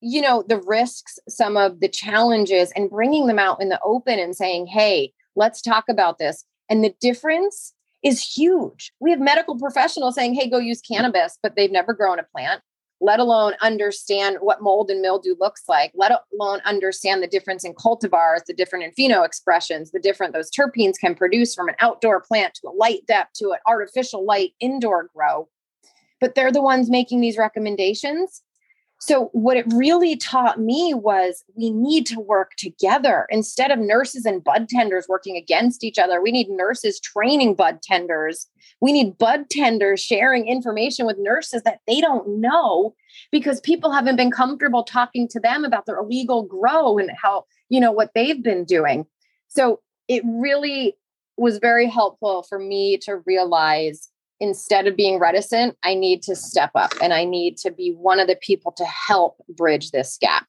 [0.00, 4.18] you know the risks some of the challenges and bringing them out in the open
[4.18, 6.44] and saying hey let's talk about this.
[6.68, 8.92] And the difference is huge.
[9.00, 12.62] We have medical professionals saying hey go use cannabis but they've never grown a plant
[13.00, 17.74] let alone understand what mold and mildew looks like, let alone understand the difference in
[17.74, 22.54] cultivars, the different in expressions, the different those terpenes can produce from an outdoor plant
[22.54, 25.48] to a light dep to an artificial light indoor grow.
[26.20, 28.42] But they're the ones making these recommendations.
[28.98, 34.24] So, what it really taught me was we need to work together instead of nurses
[34.24, 36.22] and bud tenders working against each other.
[36.22, 38.46] We need nurses training bud tenders.
[38.80, 42.94] We need bud tenders sharing information with nurses that they don't know
[43.30, 47.80] because people haven't been comfortable talking to them about their illegal grow and how, you
[47.80, 49.04] know, what they've been doing.
[49.48, 50.96] So, it really
[51.36, 54.08] was very helpful for me to realize
[54.40, 58.20] instead of being reticent, I need to step up and I need to be one
[58.20, 60.46] of the people to help bridge this gap,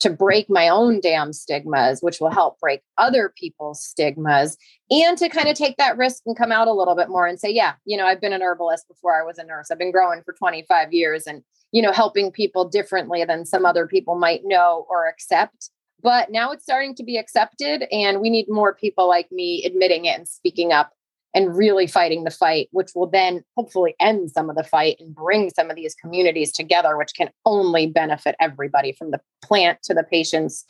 [0.00, 4.56] to break my own damn stigmas, which will help break other people's stigmas,
[4.90, 7.40] and to kind of take that risk and come out a little bit more and
[7.40, 9.70] say, yeah, you know, I've been an herbalist before I was a nurse.
[9.70, 13.86] I've been growing for 25 years and, you know, helping people differently than some other
[13.86, 15.70] people might know or accept.
[16.02, 20.04] But now it's starting to be accepted, and we need more people like me admitting
[20.04, 20.92] it and speaking up
[21.36, 25.14] and really fighting the fight, which will then hopefully end some of the fight and
[25.14, 29.92] bring some of these communities together, which can only benefit everybody from the plant to
[29.92, 30.64] the patients,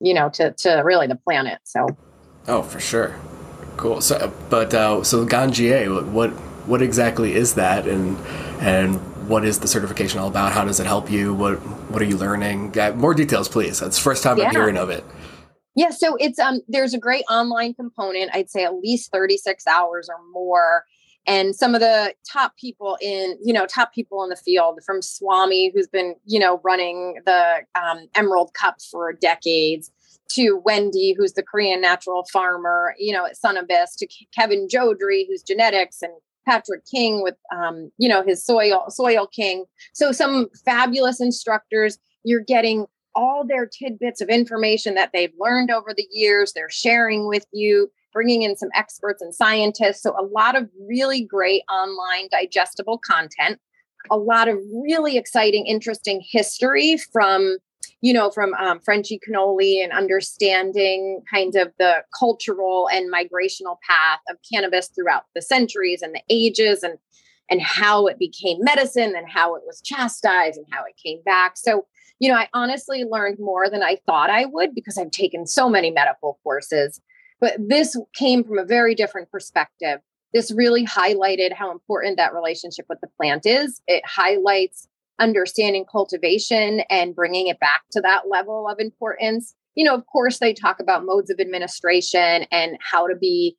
[0.00, 1.58] you know, to, to really the planet.
[1.64, 1.88] So,
[2.46, 3.16] oh, for sure.
[3.76, 4.00] Cool.
[4.00, 6.30] So, but uh, so Ganjier, what
[6.68, 8.16] what exactly is that, and
[8.60, 8.94] and
[9.28, 10.52] what is the certification all about?
[10.52, 11.34] How does it help you?
[11.34, 11.56] What
[11.90, 12.72] what are you learning?
[12.94, 13.80] more details, please.
[13.80, 14.44] That's the first time yeah.
[14.44, 15.04] I'm hearing of it.
[15.76, 18.30] Yeah, so it's um there's a great online component.
[18.34, 20.84] I'd say at least 36 hours or more.
[21.26, 25.00] And some of the top people in, you know, top people in the field from
[25.00, 29.90] Swami, who's been, you know, running the um, Emerald Cup for decades,
[30.34, 35.42] to Wendy, who's the Korean natural farmer, you know, at Sunabyss, to Kevin Jodrey, who's
[35.42, 36.12] genetics, and
[36.46, 39.64] Patrick King with, um, you know, his soil soil king.
[39.92, 41.98] So some fabulous instructors.
[42.24, 47.28] You're getting all their tidbits of information that they've learned over the years, they're sharing
[47.28, 50.02] with you, bringing in some experts and scientists.
[50.02, 53.60] So, a lot of really great online digestible content,
[54.10, 57.58] a lot of really exciting, interesting history from
[58.00, 64.20] you know, from um, Frenchy Cannoli and understanding kind of the cultural and migrational path
[64.28, 66.98] of cannabis throughout the centuries and the ages and
[67.50, 71.56] and how it became medicine and how it was chastised and how it came back.
[71.56, 71.86] So
[72.18, 75.68] you know, I honestly learned more than I thought I would because I've taken so
[75.68, 77.00] many medical courses.
[77.40, 79.98] But this came from a very different perspective.
[80.32, 83.80] This really highlighted how important that relationship with the plant is.
[83.86, 84.88] It highlights
[85.20, 89.54] understanding cultivation and bringing it back to that level of importance.
[89.74, 93.56] You know, of course, they talk about modes of administration and how to be,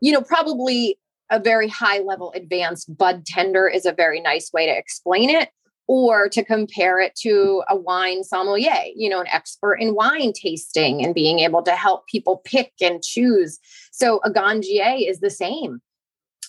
[0.00, 0.98] you know, probably
[1.30, 5.50] a very high level advanced bud tender is a very nice way to explain it
[5.88, 11.04] or to compare it to a wine sommelier, you know, an expert in wine tasting
[11.04, 13.58] and being able to help people pick and choose.
[13.90, 15.80] So a ganjier is the same.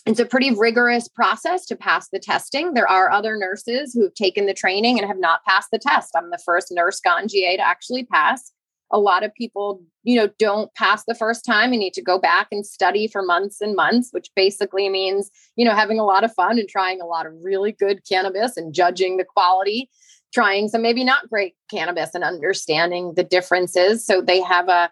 [0.05, 2.73] It's a pretty rigorous process to pass the testing.
[2.73, 6.11] There are other nurses who have taken the training and have not passed the test.
[6.15, 8.51] I'm the first nurse ganjier to actually pass
[8.91, 12.17] a lot of people you know don't pass the first time and need to go
[12.17, 16.23] back and study for months and months which basically means you know having a lot
[16.23, 19.89] of fun and trying a lot of really good cannabis and judging the quality
[20.33, 24.05] trying some maybe not great cannabis and understanding the differences.
[24.05, 24.91] So they have a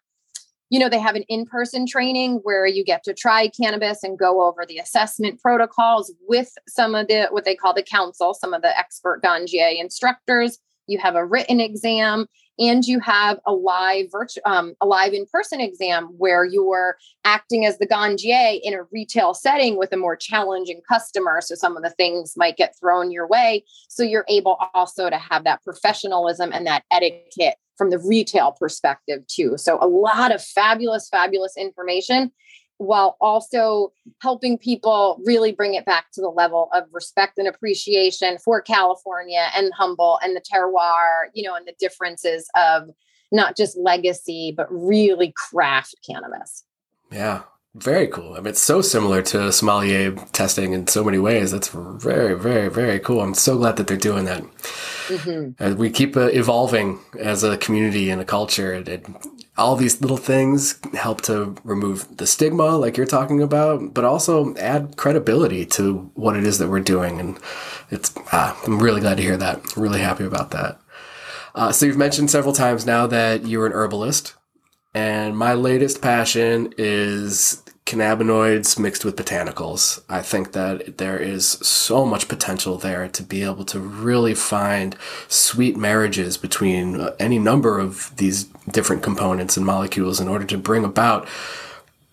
[0.70, 4.46] you know they have an in-person training where you get to try cannabis and go
[4.46, 8.62] over the assessment protocols with some of the what they call the council some of
[8.62, 12.28] the expert ganjier instructors you have a written exam
[12.60, 17.78] and you have a live virtual um, a live in-person exam where you're acting as
[17.78, 21.40] the ganjier in a retail setting with a more challenging customer.
[21.42, 23.64] So some of the things might get thrown your way.
[23.90, 29.26] So you're able also to have that professionalism and that etiquette from the retail perspective
[29.28, 29.56] too.
[29.58, 32.32] So a lot of fabulous fabulous information
[32.78, 38.38] while also helping people really bring it back to the level of respect and appreciation
[38.38, 42.90] for California and Humboldt and the terroir, you know, and the differences of
[43.32, 46.64] not just legacy, but really craft cannabis.
[47.12, 47.44] Yeah.
[47.78, 48.34] Very cool.
[48.34, 51.52] I mean, it's so similar to sommelier testing in so many ways.
[51.52, 53.22] That's very, very, very cool.
[53.22, 54.42] I'm so glad that they're doing that.
[55.08, 55.52] Mm-hmm.
[55.64, 59.06] As we keep uh, evolving as a community and a culture, it, it,
[59.60, 64.56] all these little things help to remove the stigma, like you're talking about, but also
[64.56, 67.20] add credibility to what it is that we're doing.
[67.20, 67.38] And
[67.92, 69.78] it's, ah, I'm really glad to hear that.
[69.78, 70.80] Really happy about that.
[71.54, 74.34] Uh, so you've mentioned several times now that you're an herbalist.
[74.96, 80.04] And my latest passion is cannabinoids mixed with botanicals.
[80.10, 84.96] I think that there is so much potential there to be able to really find
[85.30, 90.58] sweet marriages between uh, any number of these different components and molecules in order to
[90.58, 91.28] bring about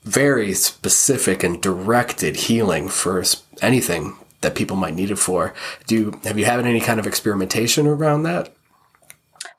[0.04, 3.24] very specific and directed healing for
[3.60, 5.54] anything that people might need it for.
[5.88, 8.54] Do you, have you had any kind of experimentation around that?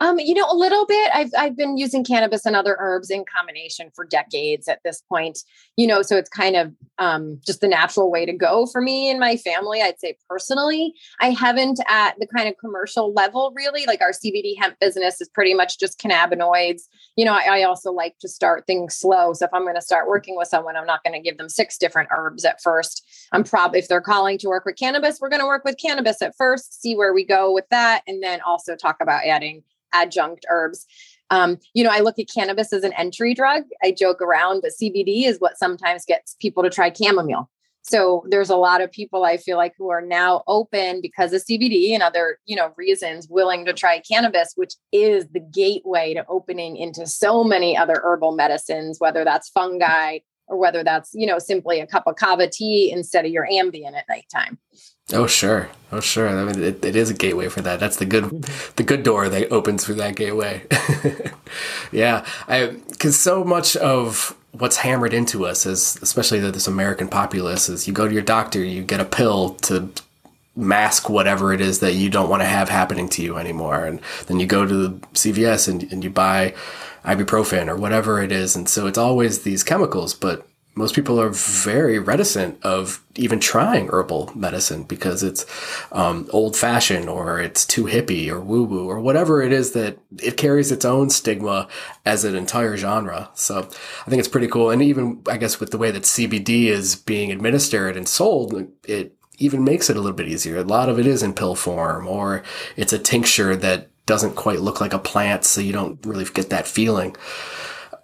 [0.01, 1.11] Um, you know, a little bit.
[1.13, 5.39] I've I've been using cannabis and other herbs in combination for decades at this point.
[5.77, 9.09] You know, so it's kind of um, just the natural way to go for me
[9.09, 9.81] and my family.
[9.81, 13.85] I'd say personally, I haven't at the kind of commercial level really.
[13.85, 16.83] Like our CBD hemp business is pretty much just cannabinoids.
[17.15, 19.33] You know, I, I also like to start things slow.
[19.33, 21.49] So if I'm going to start working with someone, I'm not going to give them
[21.49, 23.03] six different herbs at first.
[23.31, 26.21] I'm probably if they're calling to work with cannabis, we're going to work with cannabis
[26.21, 29.63] at first, see where we go with that, and then also talk about adding
[29.93, 30.85] adjunct herbs.
[31.31, 33.63] Um, you know, I look at cannabis as an entry drug.
[33.83, 37.49] I joke around, but CBD is what sometimes gets people to try chamomile.
[37.87, 41.43] So there's a lot of people I feel like who are now open because of
[41.43, 46.25] CBD and other, you know, reasons willing to try cannabis, which is the gateway to
[46.27, 51.37] opening into so many other herbal medicines, whether that's fungi or whether that's, you know,
[51.37, 54.57] simply a cup of kava tea instead of your Ambien at nighttime.
[55.13, 56.27] Oh sure, oh sure.
[56.27, 57.79] I mean, it, it is a gateway for that.
[57.79, 58.43] That's the good,
[58.75, 60.63] the good door that opens through that gateway.
[61.91, 67.69] yeah, I because so much of what's hammered into us is, especially this American populace,
[67.69, 69.91] is you go to your doctor, you get a pill to
[70.55, 74.01] mask whatever it is that you don't want to have happening to you anymore, and
[74.25, 76.55] then you go to the CVS and and you buy
[77.03, 81.29] ibuprofen or whatever it is, and so it's always these chemicals, but most people are
[81.29, 85.45] very reticent of even trying herbal medicine because it's
[85.93, 89.97] um, old fashioned or it's too hippie or woo woo or whatever it is that
[90.21, 91.69] it carries its own stigma
[92.05, 93.29] as an entire genre.
[93.35, 94.69] So I think it's pretty cool.
[94.69, 99.15] And even, I guess, with the way that CBD is being administered and sold, it
[99.37, 100.57] even makes it a little bit easier.
[100.57, 102.43] A lot of it is in pill form or
[102.75, 106.49] it's a tincture that doesn't quite look like a plant, so you don't really get
[106.51, 107.15] that feeling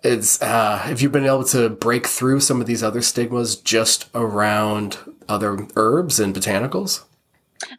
[0.03, 4.09] it's uh, have you been able to break through some of these other stigmas just
[4.15, 4.97] around
[5.29, 7.03] other herbs and botanicals?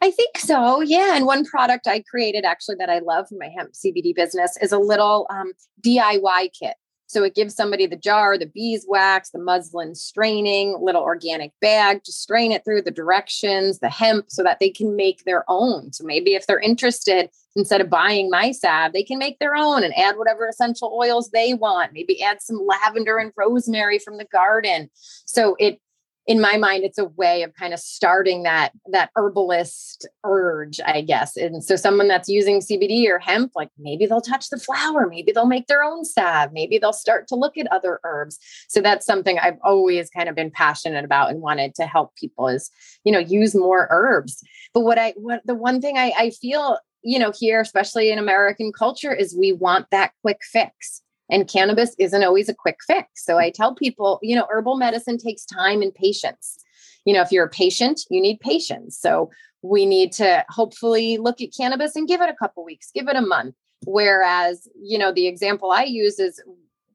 [0.01, 0.81] I think so.
[0.81, 1.17] Yeah.
[1.17, 4.73] And one product I created actually that I love for my hemp CBD business is
[4.73, 5.53] a little um,
[5.85, 6.77] DIY kit.
[7.13, 12.13] So it gives somebody the jar, the beeswax, the muslin straining, little organic bag to
[12.13, 15.93] strain it through the directions, the hemp, so that they can make their own.
[15.93, 19.85] So maybe if they're interested, instead of buying my salve, they can make their own
[19.85, 21.93] and add whatever essential oils they want.
[21.93, 24.89] Maybe add some lavender and rosemary from the garden.
[25.27, 25.81] So it
[26.27, 31.01] in my mind it's a way of kind of starting that that herbalist urge i
[31.01, 31.37] guess.
[31.37, 35.33] And so someone that's using cbd or hemp like maybe they'll touch the flower maybe
[35.33, 38.39] they'll make their own salve maybe they'll start to look at other herbs.
[38.69, 42.49] So that's something i've always kind of been passionate about and wanted to help people
[42.49, 42.71] is
[43.05, 44.43] you know use more herbs.
[44.75, 48.19] But what i what the one thing i, I feel you know here especially in
[48.19, 51.03] american culture is we want that quick fix
[51.33, 53.25] and cannabis isn't always a quick fix.
[53.25, 53.55] So I mm.
[53.55, 56.59] tell people, you know, herbal medicine takes time and patience.
[57.05, 58.97] You know, if you're a patient, you need patience.
[58.97, 59.31] So
[59.63, 63.17] we need to hopefully look at cannabis and give it a couple weeks, give it
[63.17, 63.55] a month.
[63.87, 66.41] Whereas, you know, the example I use is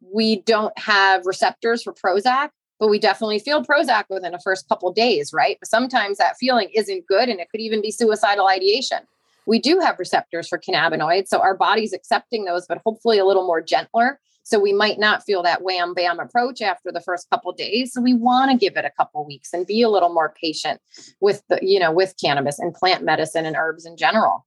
[0.02, 4.94] we don't have receptors for Prozac, but we definitely feel Prozac within the first couple
[4.94, 5.58] days, right?
[5.60, 9.00] But sometimes that feeling isn't good and it could even be suicidal ideation
[9.48, 11.30] we do have receptors for cannabinoids.
[11.30, 14.20] So our body's accepting those, but hopefully a little more gentler.
[14.48, 17.92] So we might not feel that wham bam approach after the first couple days.
[17.92, 20.80] So we want to give it a couple weeks and be a little more patient
[21.20, 24.46] with the, you know, with cannabis and plant medicine and herbs in general.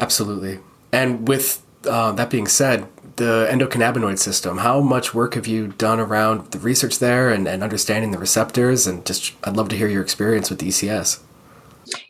[0.00, 0.58] Absolutely.
[0.92, 6.00] And with uh, that being said, the endocannabinoid system, how much work have you done
[6.00, 8.88] around the research there and, and understanding the receptors?
[8.88, 11.20] And just, I'd love to hear your experience with ECS.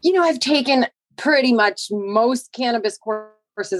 [0.02, 0.86] You know, I've taken
[1.18, 3.29] pretty much most cannabis courses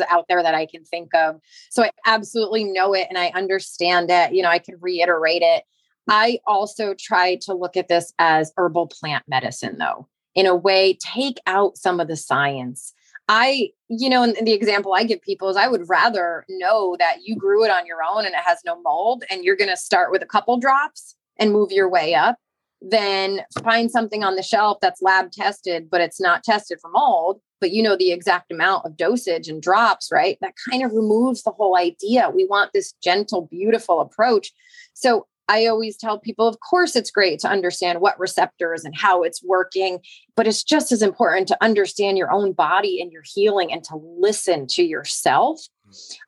[0.09, 1.41] out there that I can think of.
[1.71, 4.35] So I absolutely know it and I understand it.
[4.35, 5.65] You know, I can reiterate it.
[6.09, 10.99] I also try to look at this as herbal plant medicine, though, in a way,
[11.01, 12.95] take out some of the science.
[13.29, 17.19] I, you know, and the example I give people is I would rather know that
[17.25, 19.77] you grew it on your own and it has no mold and you're going to
[19.77, 22.37] start with a couple drops and move your way up
[22.83, 27.41] then find something on the shelf that's lab tested, but it's not tested for mold,
[27.61, 30.39] but you know the exact amount of dosage and drops, right?
[30.41, 32.31] That kind of removes the whole idea.
[32.31, 34.53] We want this gentle, beautiful approach.
[34.95, 39.25] So I always tell people, of course, it's great to understand what receptors and how
[39.25, 39.99] it's working,
[40.37, 43.97] but it's just as important to understand your own body and your healing and to
[43.97, 45.61] listen to yourself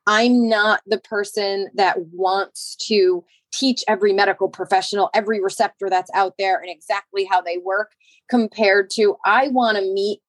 [0.07, 6.35] I'm not the person that wants to teach every medical professional every receptor that's out
[6.39, 7.93] there and exactly how they work
[8.29, 10.21] compared to I want to meet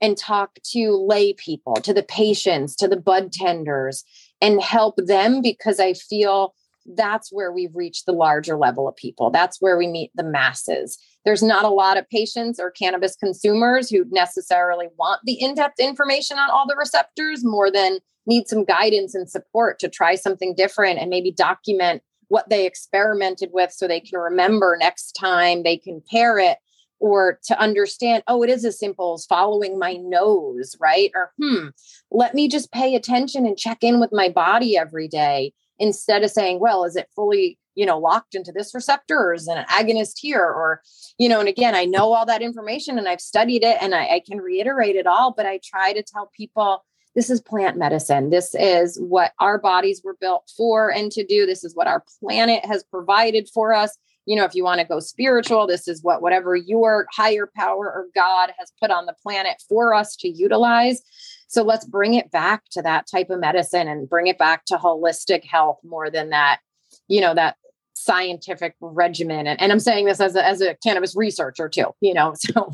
[0.00, 4.02] and talk to lay people, to the patients, to the bud tenders,
[4.40, 6.54] and help them because I feel
[6.86, 9.30] that's where we've reached the larger level of people.
[9.30, 10.98] That's where we meet the masses.
[11.24, 15.78] There's not a lot of patients or cannabis consumers who necessarily want the in depth
[15.78, 20.54] information on all the receptors more than need some guidance and support to try something
[20.54, 25.76] different and maybe document what they experimented with so they can remember next time they
[25.76, 26.58] compare it
[27.00, 31.10] or to understand, oh, it is as simple as following my nose, right?
[31.14, 31.68] Or, hmm,
[32.10, 36.30] let me just pay attention and check in with my body every day instead of
[36.30, 40.18] saying, well, is it fully, you know, locked into this receptor or is an agonist
[40.18, 40.44] here?
[40.44, 40.82] Or,
[41.18, 44.04] you know, and again, I know all that information and I've studied it and I,
[44.16, 48.30] I can reiterate it all, but I try to tell people this is plant medicine.
[48.30, 51.46] This is what our bodies were built for and to do.
[51.46, 54.86] This is what our planet has provided for us you know, if you want to
[54.86, 59.16] go spiritual, this is what whatever your higher power or God has put on the
[59.22, 61.02] planet for us to utilize.
[61.48, 64.76] So let's bring it back to that type of medicine and bring it back to
[64.76, 66.60] holistic health more than that,
[67.08, 67.56] you know, that
[68.00, 69.46] scientific regimen.
[69.46, 72.72] And, and I'm saying this as a, as a cannabis researcher too, you know, so.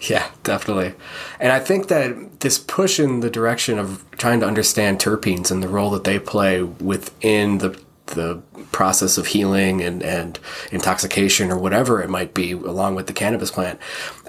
[0.00, 0.94] Yeah, definitely.
[1.40, 5.62] And I think that this push in the direction of trying to understand terpenes and
[5.62, 10.38] the role that they play within the the process of healing and, and
[10.70, 13.78] intoxication or whatever it might be along with the cannabis plant.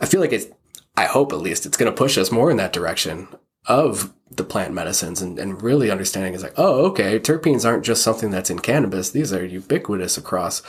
[0.02, 0.46] I feel like it's,
[0.96, 3.28] I hope at least it's going to push us more in that direction
[3.66, 8.04] of the plant medicines and, and really understanding is like, oh, okay, terpenes aren't just
[8.04, 9.12] something that's in cannabis.
[9.12, 10.62] These are ubiquitous across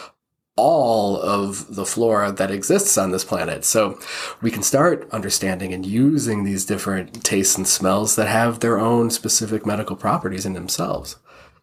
[0.57, 3.65] all of the flora that exists on this planet.
[3.65, 3.99] So
[4.41, 9.11] we can start understanding and using these different tastes and smells that have their own
[9.11, 11.17] specific medical properties in themselves.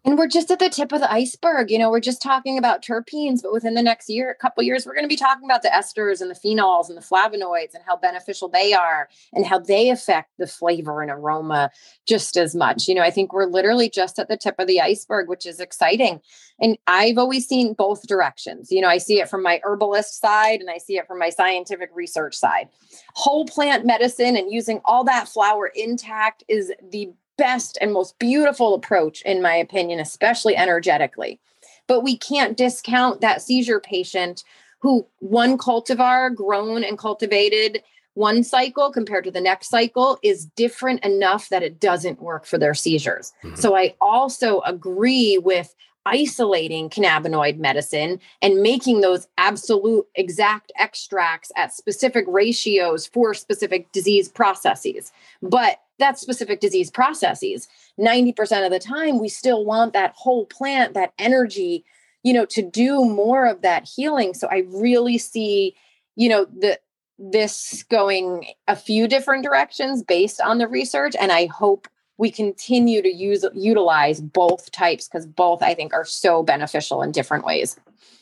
[0.04, 1.70] And we're just at the tip of the iceberg.
[1.70, 4.84] You know, we're just talking about terpenes, but within the next year, a couple years,
[4.84, 7.84] we're going to be talking about the esters and the phenols and the flavonoids and
[7.86, 11.70] how beneficial they are and how they affect the flavor and aroma
[12.04, 12.88] just as much.
[12.88, 15.60] You know, I think we're literally just at the tip of the iceberg, which is
[15.60, 16.20] exciting.
[16.60, 18.72] And I've always seen both directions.
[18.72, 21.30] You know, I see it from my herbalist side and I see it from my
[21.30, 22.68] scientific research side.
[23.14, 27.12] Whole plant medicine and using all that flower intact is the
[27.42, 31.40] best and most beautiful approach, in my opinion, especially energetically.
[31.88, 34.44] But we can't discount that seizure patient
[34.78, 37.82] who one cultivar grown and cultivated
[38.14, 42.58] one cycle compared to the next cycle is different enough that it doesn't work for
[42.58, 43.32] their seizures.
[43.42, 43.56] Mm-hmm.
[43.56, 45.74] So I also agree with
[46.06, 54.28] isolating cannabinoid medicine and making those absolute exact extracts at specific ratios for specific disease
[54.28, 55.12] processes.
[55.42, 60.94] But that specific disease processes, 90% of the time, we still want that whole plant,
[60.94, 61.84] that energy,
[62.22, 64.34] you know, to do more of that healing.
[64.34, 65.74] So I really see,
[66.16, 66.78] you know, the
[67.18, 71.14] this going a few different directions based on the research.
[71.20, 71.86] And I hope
[72.22, 77.10] we continue to use utilize both types because both I think are so beneficial in
[77.10, 77.74] different ways.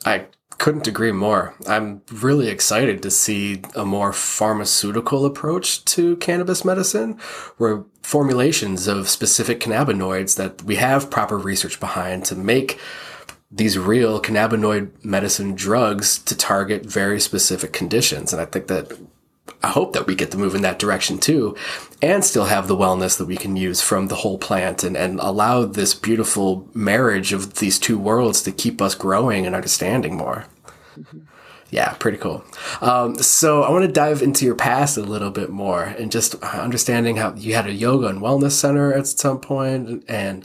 [0.06, 0.24] I
[0.56, 1.54] couldn't agree more.
[1.66, 7.18] I'm really excited to see a more pharmaceutical approach to cannabis medicine,
[7.58, 12.80] where formulations of specific cannabinoids that we have proper research behind to make
[13.50, 18.32] these real cannabinoid medicine drugs to target very specific conditions.
[18.32, 18.98] And I think that
[19.62, 21.56] I hope that we get to move in that direction too,
[22.02, 25.20] and still have the wellness that we can use from the whole plant and, and
[25.20, 30.46] allow this beautiful marriage of these two worlds to keep us growing and understanding more.
[30.98, 31.20] Mm-hmm.
[31.70, 32.44] Yeah, pretty cool.
[32.80, 36.34] Um, so I want to dive into your past a little bit more and just
[36.42, 40.44] understanding how you had a yoga and wellness center at some point, and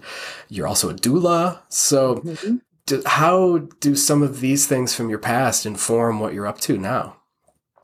[0.49, 1.61] you're also a doula.
[1.69, 2.57] So, mm-hmm.
[2.85, 6.77] do, how do some of these things from your past inform what you're up to
[6.77, 7.17] now?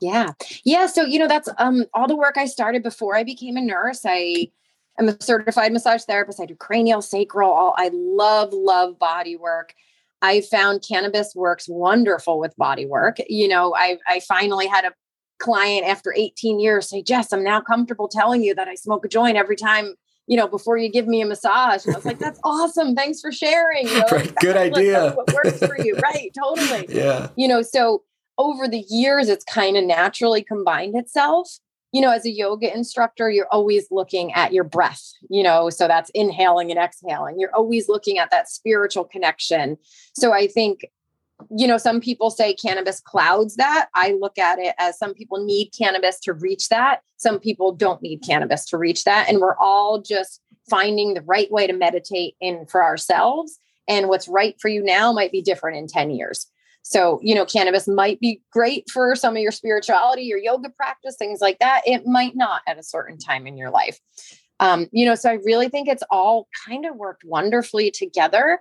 [0.02, 0.34] Yeah.
[0.66, 0.88] Yeah.
[0.88, 4.02] So, you know, that's um all the work I started before I became a nurse.
[4.04, 4.52] I
[5.00, 6.42] am a certified massage therapist.
[6.42, 9.74] I do cranial, sacral, all I love, love body work.
[10.24, 13.18] I found cannabis works wonderful with body work.
[13.30, 14.94] You know, I I finally had a
[15.40, 19.10] client after 18 years say, Jess, I'm now comfortable telling you that I smoke a
[19.10, 19.96] joint every time
[20.28, 21.86] you know, before you give me a massage.
[21.86, 22.96] And I was like, that's awesome.
[22.96, 23.88] Thanks for sharing.
[23.88, 24.34] You know, right.
[24.40, 25.12] Good idea.
[25.12, 25.92] what works for you.
[26.02, 26.32] Right.
[26.38, 26.86] Totally.
[26.90, 27.28] Yeah.
[27.36, 28.04] You know, so
[28.38, 31.60] over the years, it's kind of naturally combined itself.
[31.92, 35.90] You know, as a yoga instructor, you're always looking at your breath, you know, so
[35.90, 37.38] that's inhaling and exhaling.
[37.38, 39.78] You're always looking at that spiritual connection.
[40.16, 40.86] So I think,
[41.50, 43.90] you know, some people say cannabis clouds that.
[43.94, 47.02] I look at it as some people need cannabis to reach that.
[47.18, 49.28] Some people don't need cannabis to reach that.
[49.28, 53.60] And we're all just finding the right way to meditate in for ourselves.
[53.88, 56.48] And what's right for you now might be different in 10 years.
[56.84, 61.16] So, you know, cannabis might be great for some of your spirituality, your yoga practice,
[61.18, 61.82] things like that.
[61.86, 64.00] It might not at a certain time in your life.
[64.60, 68.60] Um, you know, so I really think it's all kind of worked wonderfully together.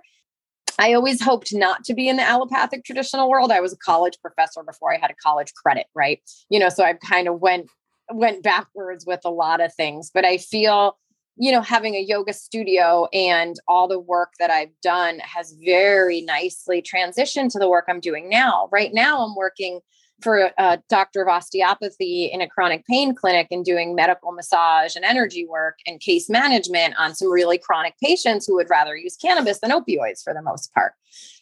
[0.79, 3.51] I always hoped not to be in the allopathic traditional world.
[3.51, 6.19] I was a college professor before I had a college credit, right?
[6.49, 7.67] You know, so I kind of went
[8.13, 10.97] went backwards with a lot of things, but I feel
[11.37, 16.21] you know, having a yoga studio and all the work that I've done has very
[16.21, 18.69] nicely transitioned to the work I'm doing now.
[18.71, 19.79] Right now, I'm working
[20.21, 25.03] for a doctor of osteopathy in a chronic pain clinic and doing medical massage and
[25.03, 29.59] energy work and case management on some really chronic patients who would rather use cannabis
[29.59, 30.93] than opioids for the most part.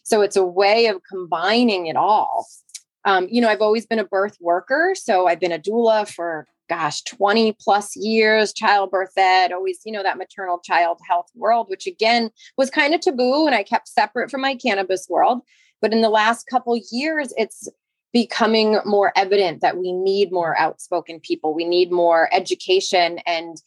[0.04, 2.48] So it's a way of combining it all.
[3.06, 4.94] Um, you know, I've always been a birth worker.
[4.96, 10.04] So I've been a doula for gosh, 20 plus years, childbirth ed, always, you know,
[10.04, 14.30] that maternal child health world, which again was kind of taboo and I kept separate
[14.30, 15.42] from my cannabis world.
[15.82, 17.68] But in the last couple years, it's
[18.14, 21.54] becoming more evident that we need more outspoken people.
[21.54, 23.58] We need more education and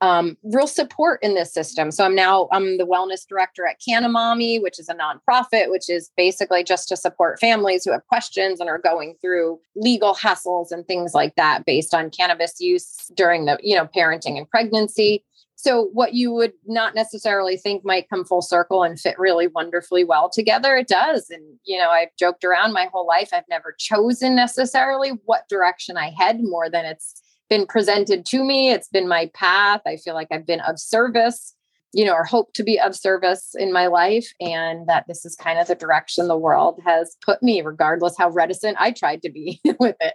[0.00, 1.90] um, real support in this system.
[1.90, 6.10] So I'm now I'm the wellness director at Canamommy, which is a nonprofit, which is
[6.16, 10.86] basically just to support families who have questions and are going through legal hassles and
[10.86, 15.24] things like that based on cannabis use during the you know parenting and pregnancy.
[15.60, 20.04] So what you would not necessarily think might come full circle and fit really wonderfully
[20.04, 21.28] well together, it does.
[21.30, 23.30] And you know, I've joked around my whole life.
[23.32, 28.70] I've never chosen necessarily what direction I head more than it's been presented to me.
[28.70, 29.80] It's been my path.
[29.86, 31.54] I feel like I've been of service,
[31.92, 34.26] you know, or hope to be of service in my life.
[34.40, 38.30] And that this is kind of the direction the world has put me, regardless how
[38.30, 40.14] reticent I tried to be with it.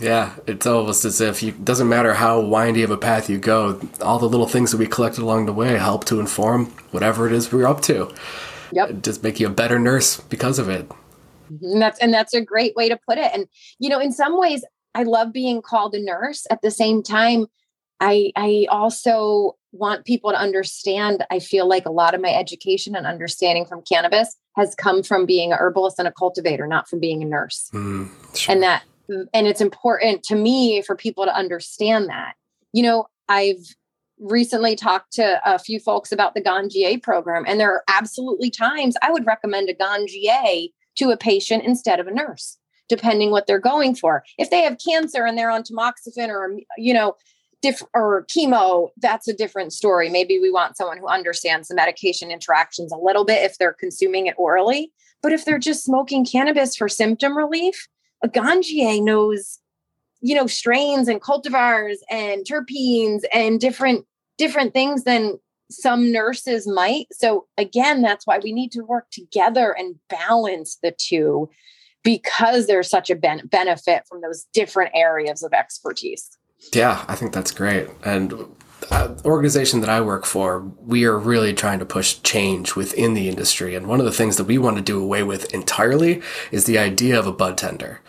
[0.00, 3.80] Yeah, it's almost as if it doesn't matter how windy of a path you go,
[4.00, 7.32] all the little things that we collected along the way help to inform whatever it
[7.32, 8.12] is we're up to.
[8.72, 9.02] Yep.
[9.02, 10.88] Just make you a better nurse because of it.
[10.88, 11.64] Mm-hmm.
[11.64, 13.30] And that's and that's a great way to put it.
[13.32, 13.46] And
[13.78, 16.46] you know, in some ways, I love being called a nurse.
[16.50, 17.46] At the same time,
[18.00, 21.24] I I also want people to understand.
[21.30, 25.26] I feel like a lot of my education and understanding from cannabis has come from
[25.26, 27.70] being a herbalist and a cultivator, not from being a nurse.
[27.72, 28.52] Mm, sure.
[28.52, 32.34] And that and it's important to me for people to understand that.
[32.72, 33.74] You know, I've
[34.18, 38.96] recently talked to a few folks about the Ganjier program, and there are absolutely times
[39.02, 42.58] I would recommend a Ganjier to a patient instead of a nurse
[42.88, 44.24] depending what they're going for.
[44.38, 47.16] If they have cancer and they're on tamoxifen or you know
[47.62, 50.10] diff- or chemo, that's a different story.
[50.10, 54.26] Maybe we want someone who understands the medication interactions a little bit if they're consuming
[54.26, 54.92] it orally.
[55.22, 57.88] But if they're just smoking cannabis for symptom relief,
[58.22, 59.60] a ganjier knows
[60.20, 64.06] you know strains and cultivars and terpenes and different
[64.38, 65.38] different things than
[65.70, 70.92] some nurses might so again that's why we need to work together and balance the
[70.92, 71.48] two
[72.04, 76.38] because there's such a ben- benefit from those different areas of expertise.
[76.72, 77.88] Yeah, I think that's great.
[78.04, 78.32] And
[78.90, 83.28] uh, organization that I work for, we are really trying to push change within the
[83.28, 83.74] industry.
[83.74, 86.78] And one of the things that we want to do away with entirely is the
[86.78, 88.00] idea of a bud tender.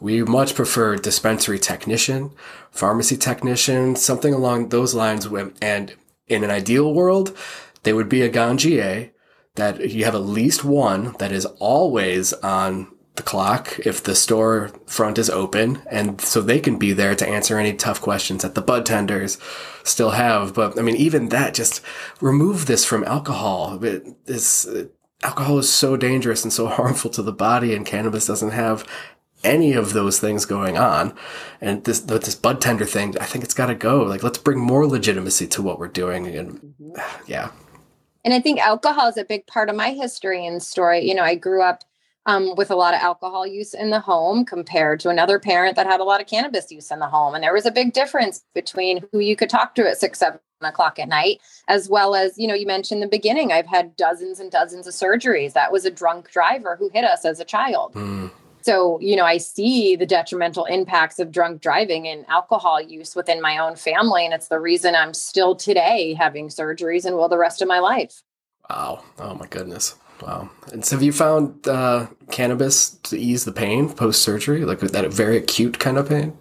[0.00, 2.32] We much prefer dispensary technician,
[2.70, 5.26] pharmacy technician, something along those lines.
[5.60, 5.94] And
[6.26, 7.36] in an ideal world,
[7.84, 9.10] they would be a ganjier
[9.54, 14.70] that you have at least one that is always on the clock if the store
[14.86, 18.54] front is open and so they can be there to answer any tough questions that
[18.54, 19.38] the bud tenders
[19.84, 20.54] still have.
[20.54, 21.82] But i mean even that just
[22.20, 23.78] remove this from alcohol.
[23.78, 24.66] This
[25.22, 28.86] alcohol is so dangerous and so harmful to the body and cannabis doesn't have
[29.44, 31.12] any of those things going on.
[31.60, 34.02] And this this bud tender thing i think it's got to go.
[34.04, 37.24] Like let's bring more legitimacy to what we're doing and mm-hmm.
[37.26, 37.50] yeah.
[38.24, 41.06] And i think alcohol is a big part of my history and story.
[41.06, 41.84] You know i grew up
[42.26, 45.86] um, with a lot of alcohol use in the home compared to another parent that
[45.86, 47.34] had a lot of cannabis use in the home.
[47.34, 50.40] And there was a big difference between who you could talk to at six, seven
[50.60, 53.96] o'clock at night, as well as, you know, you mentioned in the beginning, I've had
[53.96, 55.54] dozens and dozens of surgeries.
[55.54, 57.94] That was a drunk driver who hit us as a child.
[57.94, 58.30] Mm.
[58.60, 63.42] So, you know, I see the detrimental impacts of drunk driving and alcohol use within
[63.42, 64.24] my own family.
[64.24, 67.80] And it's the reason I'm still today having surgeries and will the rest of my
[67.80, 68.22] life.
[68.70, 69.02] Wow.
[69.18, 69.96] Oh, my goodness.
[70.22, 70.50] Wow.
[70.72, 75.12] And so have you found uh, cannabis to ease the pain post surgery, like that
[75.12, 76.36] very acute kind of pain?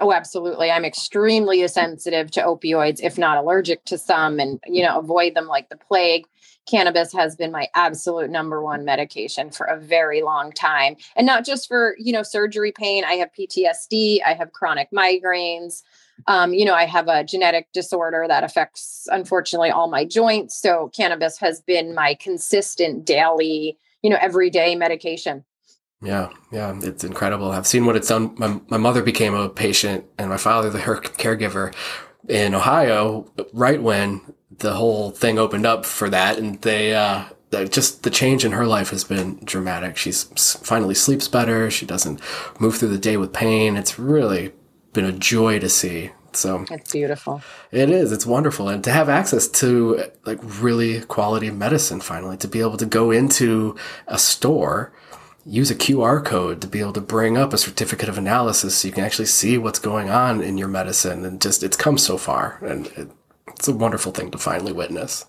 [0.00, 0.70] Oh, absolutely.
[0.70, 5.46] I'm extremely sensitive to opioids, if not allergic to some, and you know, avoid them
[5.46, 6.26] like the plague.
[6.66, 10.96] Cannabis has been my absolute number one medication for a very long time.
[11.16, 13.04] And not just for, you know, surgery pain.
[13.04, 15.82] I have PTSD, I have chronic migraines.
[16.26, 20.60] Um, you know, I have a genetic disorder that affects, unfortunately, all my joints.
[20.60, 25.44] So cannabis has been my consistent daily, you know, everyday medication.
[26.02, 27.50] Yeah, yeah, it's incredible.
[27.50, 28.34] I've seen what it's done.
[28.38, 31.74] My, my mother became a patient and my father, the her caregiver
[32.28, 36.38] in Ohio, right when the whole thing opened up for that.
[36.38, 37.24] And they, uh,
[37.68, 39.96] just the change in her life has been dramatic.
[39.96, 40.24] She's
[40.62, 41.70] finally sleeps better.
[41.70, 42.20] She doesn't
[42.60, 43.76] move through the day with pain.
[43.76, 44.52] It's really
[44.92, 46.10] been a joy to see.
[46.32, 47.42] So it's beautiful.
[47.72, 48.12] It is.
[48.12, 48.68] It's wonderful.
[48.68, 53.10] And to have access to like really quality medicine finally, to be able to go
[53.10, 53.76] into
[54.06, 54.92] a store,
[55.44, 58.88] use a QR code to be able to bring up a certificate of analysis so
[58.88, 61.24] you can actually see what's going on in your medicine.
[61.24, 62.58] And just, it's come so far.
[62.62, 63.10] And it,
[63.48, 65.26] it's a wonderful thing to finally witness.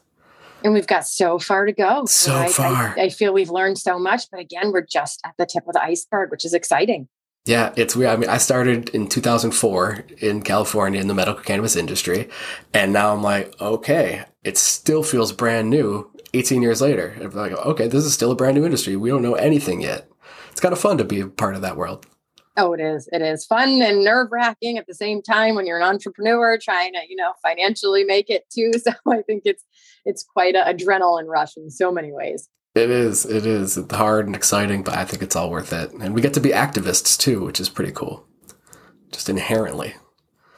[0.64, 2.06] And we've got so far to go.
[2.06, 2.94] So I, far.
[2.96, 5.74] I, I feel we've learned so much, but again, we're just at the tip of
[5.74, 7.08] the iceberg, which is exciting.
[7.46, 8.12] Yeah, it's weird.
[8.12, 12.30] I mean, I started in 2004 in California in the medical cannabis industry,
[12.74, 17.16] and now I'm like, okay, it still feels brand new 18 years later.
[17.20, 18.96] I'm like, okay, this is still a brand new industry.
[18.96, 20.08] We don't know anything yet.
[20.52, 22.06] It's kind of fun to be a part of that world.
[22.58, 23.10] Oh, it is.
[23.12, 26.94] It is fun and nerve wracking at the same time when you're an entrepreneur trying
[26.94, 28.72] to, you know, financially make it too.
[28.82, 29.64] So I think it's
[30.06, 32.50] it's quite an adrenaline rush in so many ways.
[32.74, 33.26] It is.
[33.26, 33.78] It is.
[33.78, 35.92] It's hard and exciting, but I think it's all worth it.
[35.94, 38.26] And we get to be activists too, which is pretty cool.
[39.12, 39.96] Just inherently.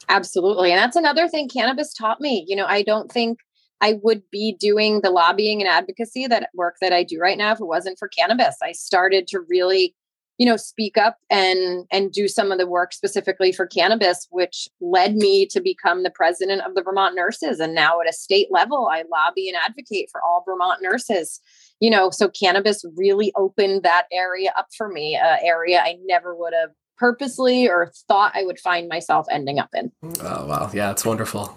[0.08, 0.70] Absolutely.
[0.70, 2.44] And that's another thing cannabis taught me.
[2.46, 3.38] You know, I don't think
[3.80, 7.52] I would be doing the lobbying and advocacy that work that I do right now
[7.52, 8.56] if it wasn't for cannabis.
[8.62, 9.94] I started to really
[10.38, 14.68] you know speak up and and do some of the work specifically for cannabis which
[14.80, 18.48] led me to become the president of the vermont nurses and now at a state
[18.50, 21.40] level i lobby and advocate for all vermont nurses
[21.80, 26.34] you know so cannabis really opened that area up for me a area i never
[26.34, 29.90] would have purposely or thought i would find myself ending up in.
[30.20, 30.70] Oh wow.
[30.72, 31.56] Yeah it's wonderful.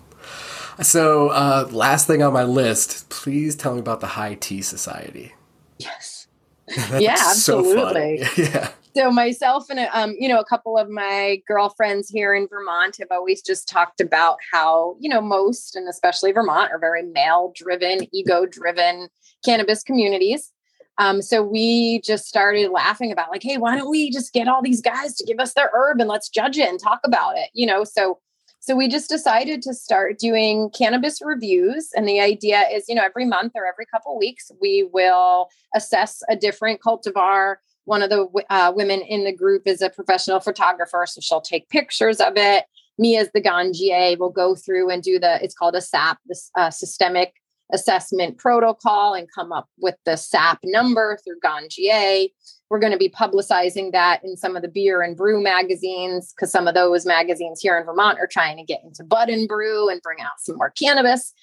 [0.81, 5.33] So uh last thing on my list please tell me about the high tea society.
[5.77, 6.27] Yes.
[6.99, 8.23] Yeah, absolutely.
[8.25, 8.71] So yeah.
[8.93, 13.07] So myself and um, you know, a couple of my girlfriends here in Vermont have
[13.11, 19.07] always just talked about how you know most and especially Vermont are very male-driven, ego-driven
[19.43, 20.51] cannabis communities.
[20.99, 24.63] Um, so we just started laughing about like, hey, why don't we just get all
[24.63, 27.49] these guys to give us their herb and let's judge it and talk about it,
[27.53, 27.83] you know?
[27.83, 28.19] So
[28.67, 31.91] so we just decided to start doing cannabis reviews.
[31.95, 36.21] And the idea is, you know, every month or every couple weeks, we will assess
[36.29, 37.57] a different cultivar.
[37.85, 41.69] One of the uh, women in the group is a professional photographer, so she'll take
[41.69, 42.65] pictures of it.
[42.97, 46.51] Me as the ganjier will go through and do the, it's called a SAP, this
[46.57, 47.35] uh, systematic
[47.73, 52.29] assessment protocol and come up with the SAP number through Ganjier.
[52.69, 56.51] We're going to be publicizing that in some of the beer and brew magazines because
[56.51, 59.89] some of those magazines here in Vermont are trying to get into bud and brew
[59.89, 61.33] and bring out some more cannabis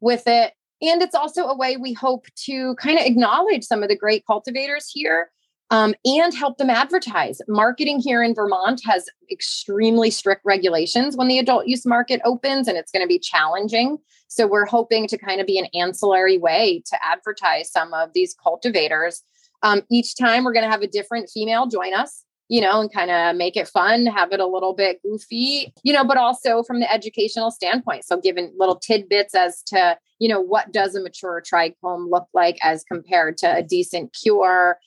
[0.00, 0.52] with it.
[0.82, 4.26] And it's also a way we hope to kind of acknowledge some of the great
[4.26, 5.30] cultivators here
[5.74, 7.40] um, and help them advertise.
[7.48, 12.78] Marketing here in Vermont has extremely strict regulations when the adult use market opens, and
[12.78, 13.98] it's going to be challenging.
[14.28, 18.36] So, we're hoping to kind of be an ancillary way to advertise some of these
[18.40, 19.22] cultivators.
[19.64, 22.92] Um, each time, we're going to have a different female join us, you know, and
[22.92, 26.62] kind of make it fun, have it a little bit goofy, you know, but also
[26.62, 28.04] from the educational standpoint.
[28.04, 32.58] So, giving little tidbits as to, you know, what does a mature trichome look like
[32.62, 34.78] as compared to a decent cure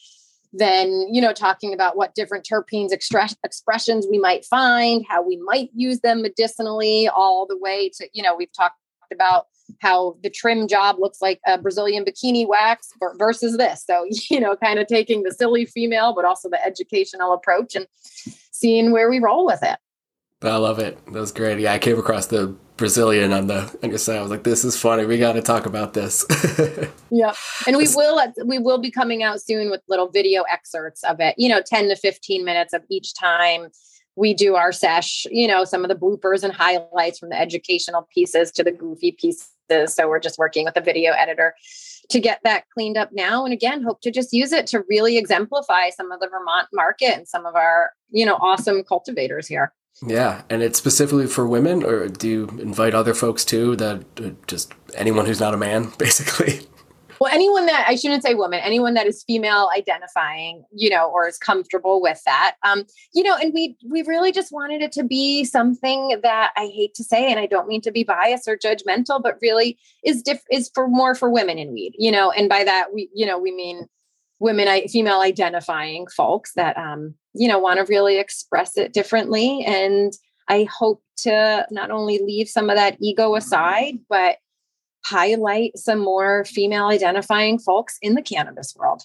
[0.54, 5.38] then you know talking about what different terpenes extra- expressions we might find how we
[5.38, 8.76] might use them medicinally all the way to you know we've talked
[9.12, 9.48] about
[9.82, 13.84] how the trim job looks like a brazilian bikini wax versus this.
[13.86, 17.88] So you know kind of taking the silly female but also the educational approach and
[18.52, 19.78] seeing where we roll with it
[20.42, 21.04] I love it.
[21.06, 21.60] That was great.
[21.60, 24.18] Yeah, I came across the Brazilian on the on your side.
[24.18, 25.06] I was like, "This is funny.
[25.06, 26.26] We got to talk about this."
[27.10, 27.34] yeah,
[27.66, 31.34] and we will we will be coming out soon with little video excerpts of it.
[31.40, 33.70] You know, ten to fifteen minutes of each time
[34.16, 35.26] we do our sesh.
[35.32, 39.14] You know, some of the bloopers and highlights from the educational pieces to the goofy
[39.14, 39.50] pieces.
[39.88, 41.56] So we're just working with a video editor
[42.10, 45.18] to get that cleaned up now and again hope to just use it to really
[45.18, 49.74] exemplify some of the vermont market and some of our you know awesome cultivators here
[50.06, 53.76] yeah, and it's specifically for women, or do you invite other folks too?
[53.76, 56.62] That uh, just anyone who's not a man, basically.
[57.20, 61.28] Well, anyone that I shouldn't say woman, anyone that is female identifying, you know, or
[61.28, 62.84] is comfortable with that, um,
[63.14, 66.94] you know, and we we really just wanted it to be something that I hate
[66.96, 70.44] to say, and I don't mean to be biased or judgmental, but really is diff
[70.52, 73.40] is for more for women in weed, you know, and by that we, you know,
[73.40, 73.88] we mean
[74.40, 80.14] women, female identifying folks that um, you know want to really express it differently and
[80.48, 84.38] I hope to not only leave some of that ego aside, but
[85.06, 89.04] highlight some more female identifying folks in the cannabis world.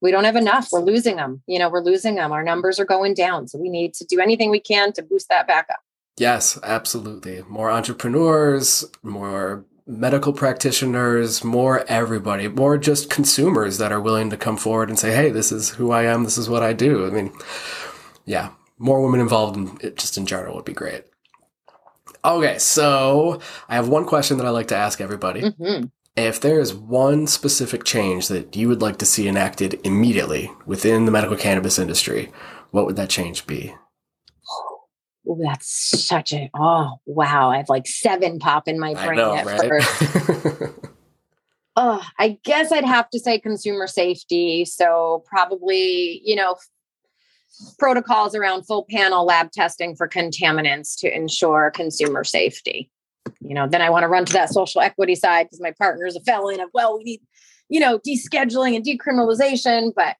[0.00, 0.68] We don't have enough.
[0.72, 1.42] We're losing them.
[1.46, 2.32] You know, we're losing them.
[2.32, 3.48] Our numbers are going down.
[3.48, 5.80] So we need to do anything we can to boost that back up.
[6.16, 7.42] Yes, absolutely.
[7.48, 14.56] More entrepreneurs, more medical practitioners, more everybody, more just consumers that are willing to come
[14.56, 17.06] forward and say, hey, this is who I am, this is what I do.
[17.06, 17.32] I mean,
[18.24, 21.04] yeah, more women involved in it just in general would be great.
[22.24, 25.42] Okay, so I have one question that I like to ask everybody.
[25.42, 25.86] Mm-hmm.
[26.16, 31.06] If there is one specific change that you would like to see enacted immediately within
[31.06, 32.30] the medical cannabis industry,
[32.72, 33.74] what would that change be?
[35.36, 37.50] That's such a oh wow!
[37.50, 39.68] I have like seven pop in my brain know, at right?
[39.68, 40.72] first.
[41.76, 44.64] oh, I guess I'd have to say consumer safety.
[44.64, 46.56] So probably you know
[47.78, 52.90] protocols around full panel lab testing for contaminants to ensure consumer safety.
[53.40, 56.06] You know, then I want to run to that social equity side because my partner
[56.06, 57.20] is a felon of well, we need
[57.68, 60.16] you know descheduling and decriminalization, but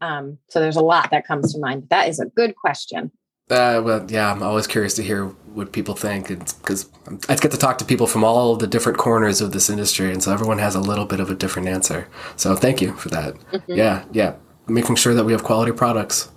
[0.00, 1.86] um, so there's a lot that comes to mind.
[1.90, 3.10] That is a good question.
[3.50, 6.88] Uh, well, yeah, I'm always curious to hear what people think because
[7.28, 10.22] I get to talk to people from all the different corners of this industry, and
[10.22, 12.06] so everyone has a little bit of a different answer.
[12.36, 13.34] So thank you for that.
[13.34, 13.74] Mm-hmm.
[13.74, 14.36] Yeah, yeah,
[14.68, 16.30] making sure that we have quality products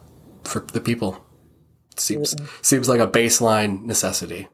[0.44, 1.24] for the people
[1.98, 2.46] seems mm-hmm.
[2.64, 4.48] seems like a baseline necessity.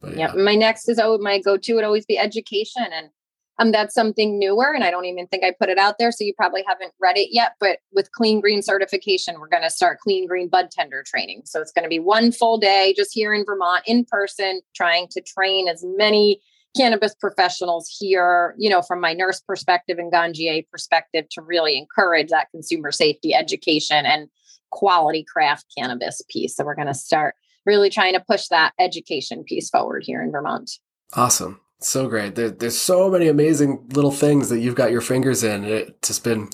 [0.00, 0.42] But yeah, yeah.
[0.42, 3.10] my next is oh, my go to would always be education, and
[3.58, 6.24] um, that's something newer, and I don't even think I put it out there, so
[6.24, 7.52] you probably haven't read it yet.
[7.58, 11.42] But with Clean Green certification, we're going to start Clean Green bud tender training.
[11.44, 15.08] So it's going to be one full day just here in Vermont in person, trying
[15.08, 16.40] to train as many
[16.76, 22.28] cannabis professionals here, you know, from my nurse perspective and Ganjier perspective to really encourage
[22.28, 24.28] that consumer safety education and
[24.70, 26.54] quality craft cannabis piece.
[26.54, 27.34] So we're going to start
[27.66, 30.70] really trying to push that education piece forward here in Vermont.
[31.14, 31.60] Awesome.
[31.80, 32.34] So great.
[32.34, 35.64] There, there's so many amazing little things that you've got your fingers in.
[35.64, 36.48] It's just been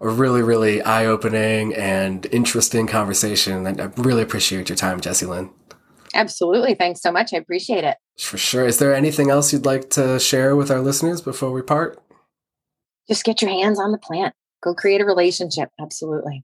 [0.00, 3.66] a really, really eye opening and interesting conversation.
[3.66, 5.50] And I really appreciate your time, Jessie Lynn.
[6.14, 6.74] Absolutely.
[6.74, 7.32] Thanks so much.
[7.34, 7.98] I appreciate it.
[8.18, 8.66] For sure.
[8.66, 12.02] Is there anything else you'd like to share with our listeners before we part?
[13.06, 14.34] Just get your hands on the plant.
[14.62, 15.70] Go create a relationship.
[15.80, 16.42] Absolutely.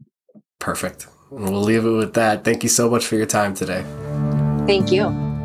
[0.58, 1.06] Perfect.
[1.30, 2.44] We'll leave it with that.
[2.44, 3.84] Thank you so much for your time today.
[4.66, 5.35] Thank you.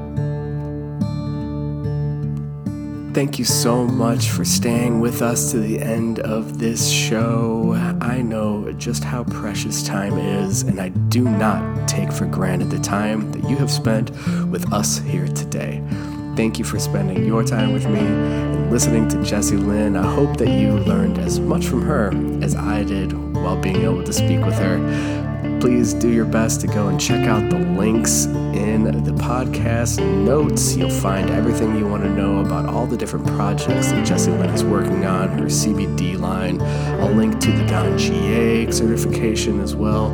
[3.14, 7.74] Thank you so much for staying with us to the end of this show.
[8.00, 12.80] I know just how precious time is, and I do not take for granted the
[12.80, 14.12] time that you have spent
[14.48, 15.84] with us here today.
[16.38, 19.98] Thank you for spending your time with me and listening to Jessie Lynn.
[19.98, 24.06] I hope that you learned as much from her as I did while being able
[24.06, 24.78] to speak with her
[25.62, 30.76] please do your best to go and check out the links in the podcast notes.
[30.76, 34.50] You'll find everything you want to know about all the different projects that Jessie Lynn
[34.50, 36.60] is working on, her CBD line.
[37.00, 40.10] I'll link to the GA certification as well.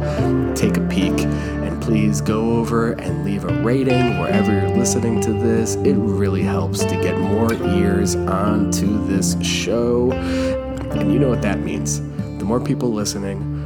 [0.54, 5.32] Take a peek and please go over and leave a rating wherever you're listening to
[5.32, 5.76] this.
[5.76, 10.12] It really helps to get more ears onto this show.
[10.12, 12.02] And you know what that means.
[12.38, 13.57] The more people listening,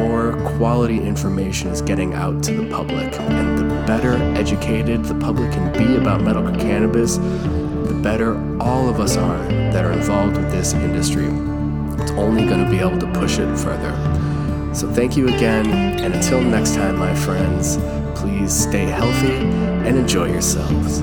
[0.00, 3.12] more quality information is getting out to the public.
[3.20, 8.98] And the better educated the public can be about medical cannabis, the better all of
[8.98, 9.42] us are
[9.72, 11.26] that are involved with this industry.
[12.02, 13.92] It's only going to be able to push it further.
[14.74, 15.66] So, thank you again,
[16.00, 17.76] and until next time, my friends,
[18.18, 19.34] please stay healthy
[19.86, 21.02] and enjoy yourselves.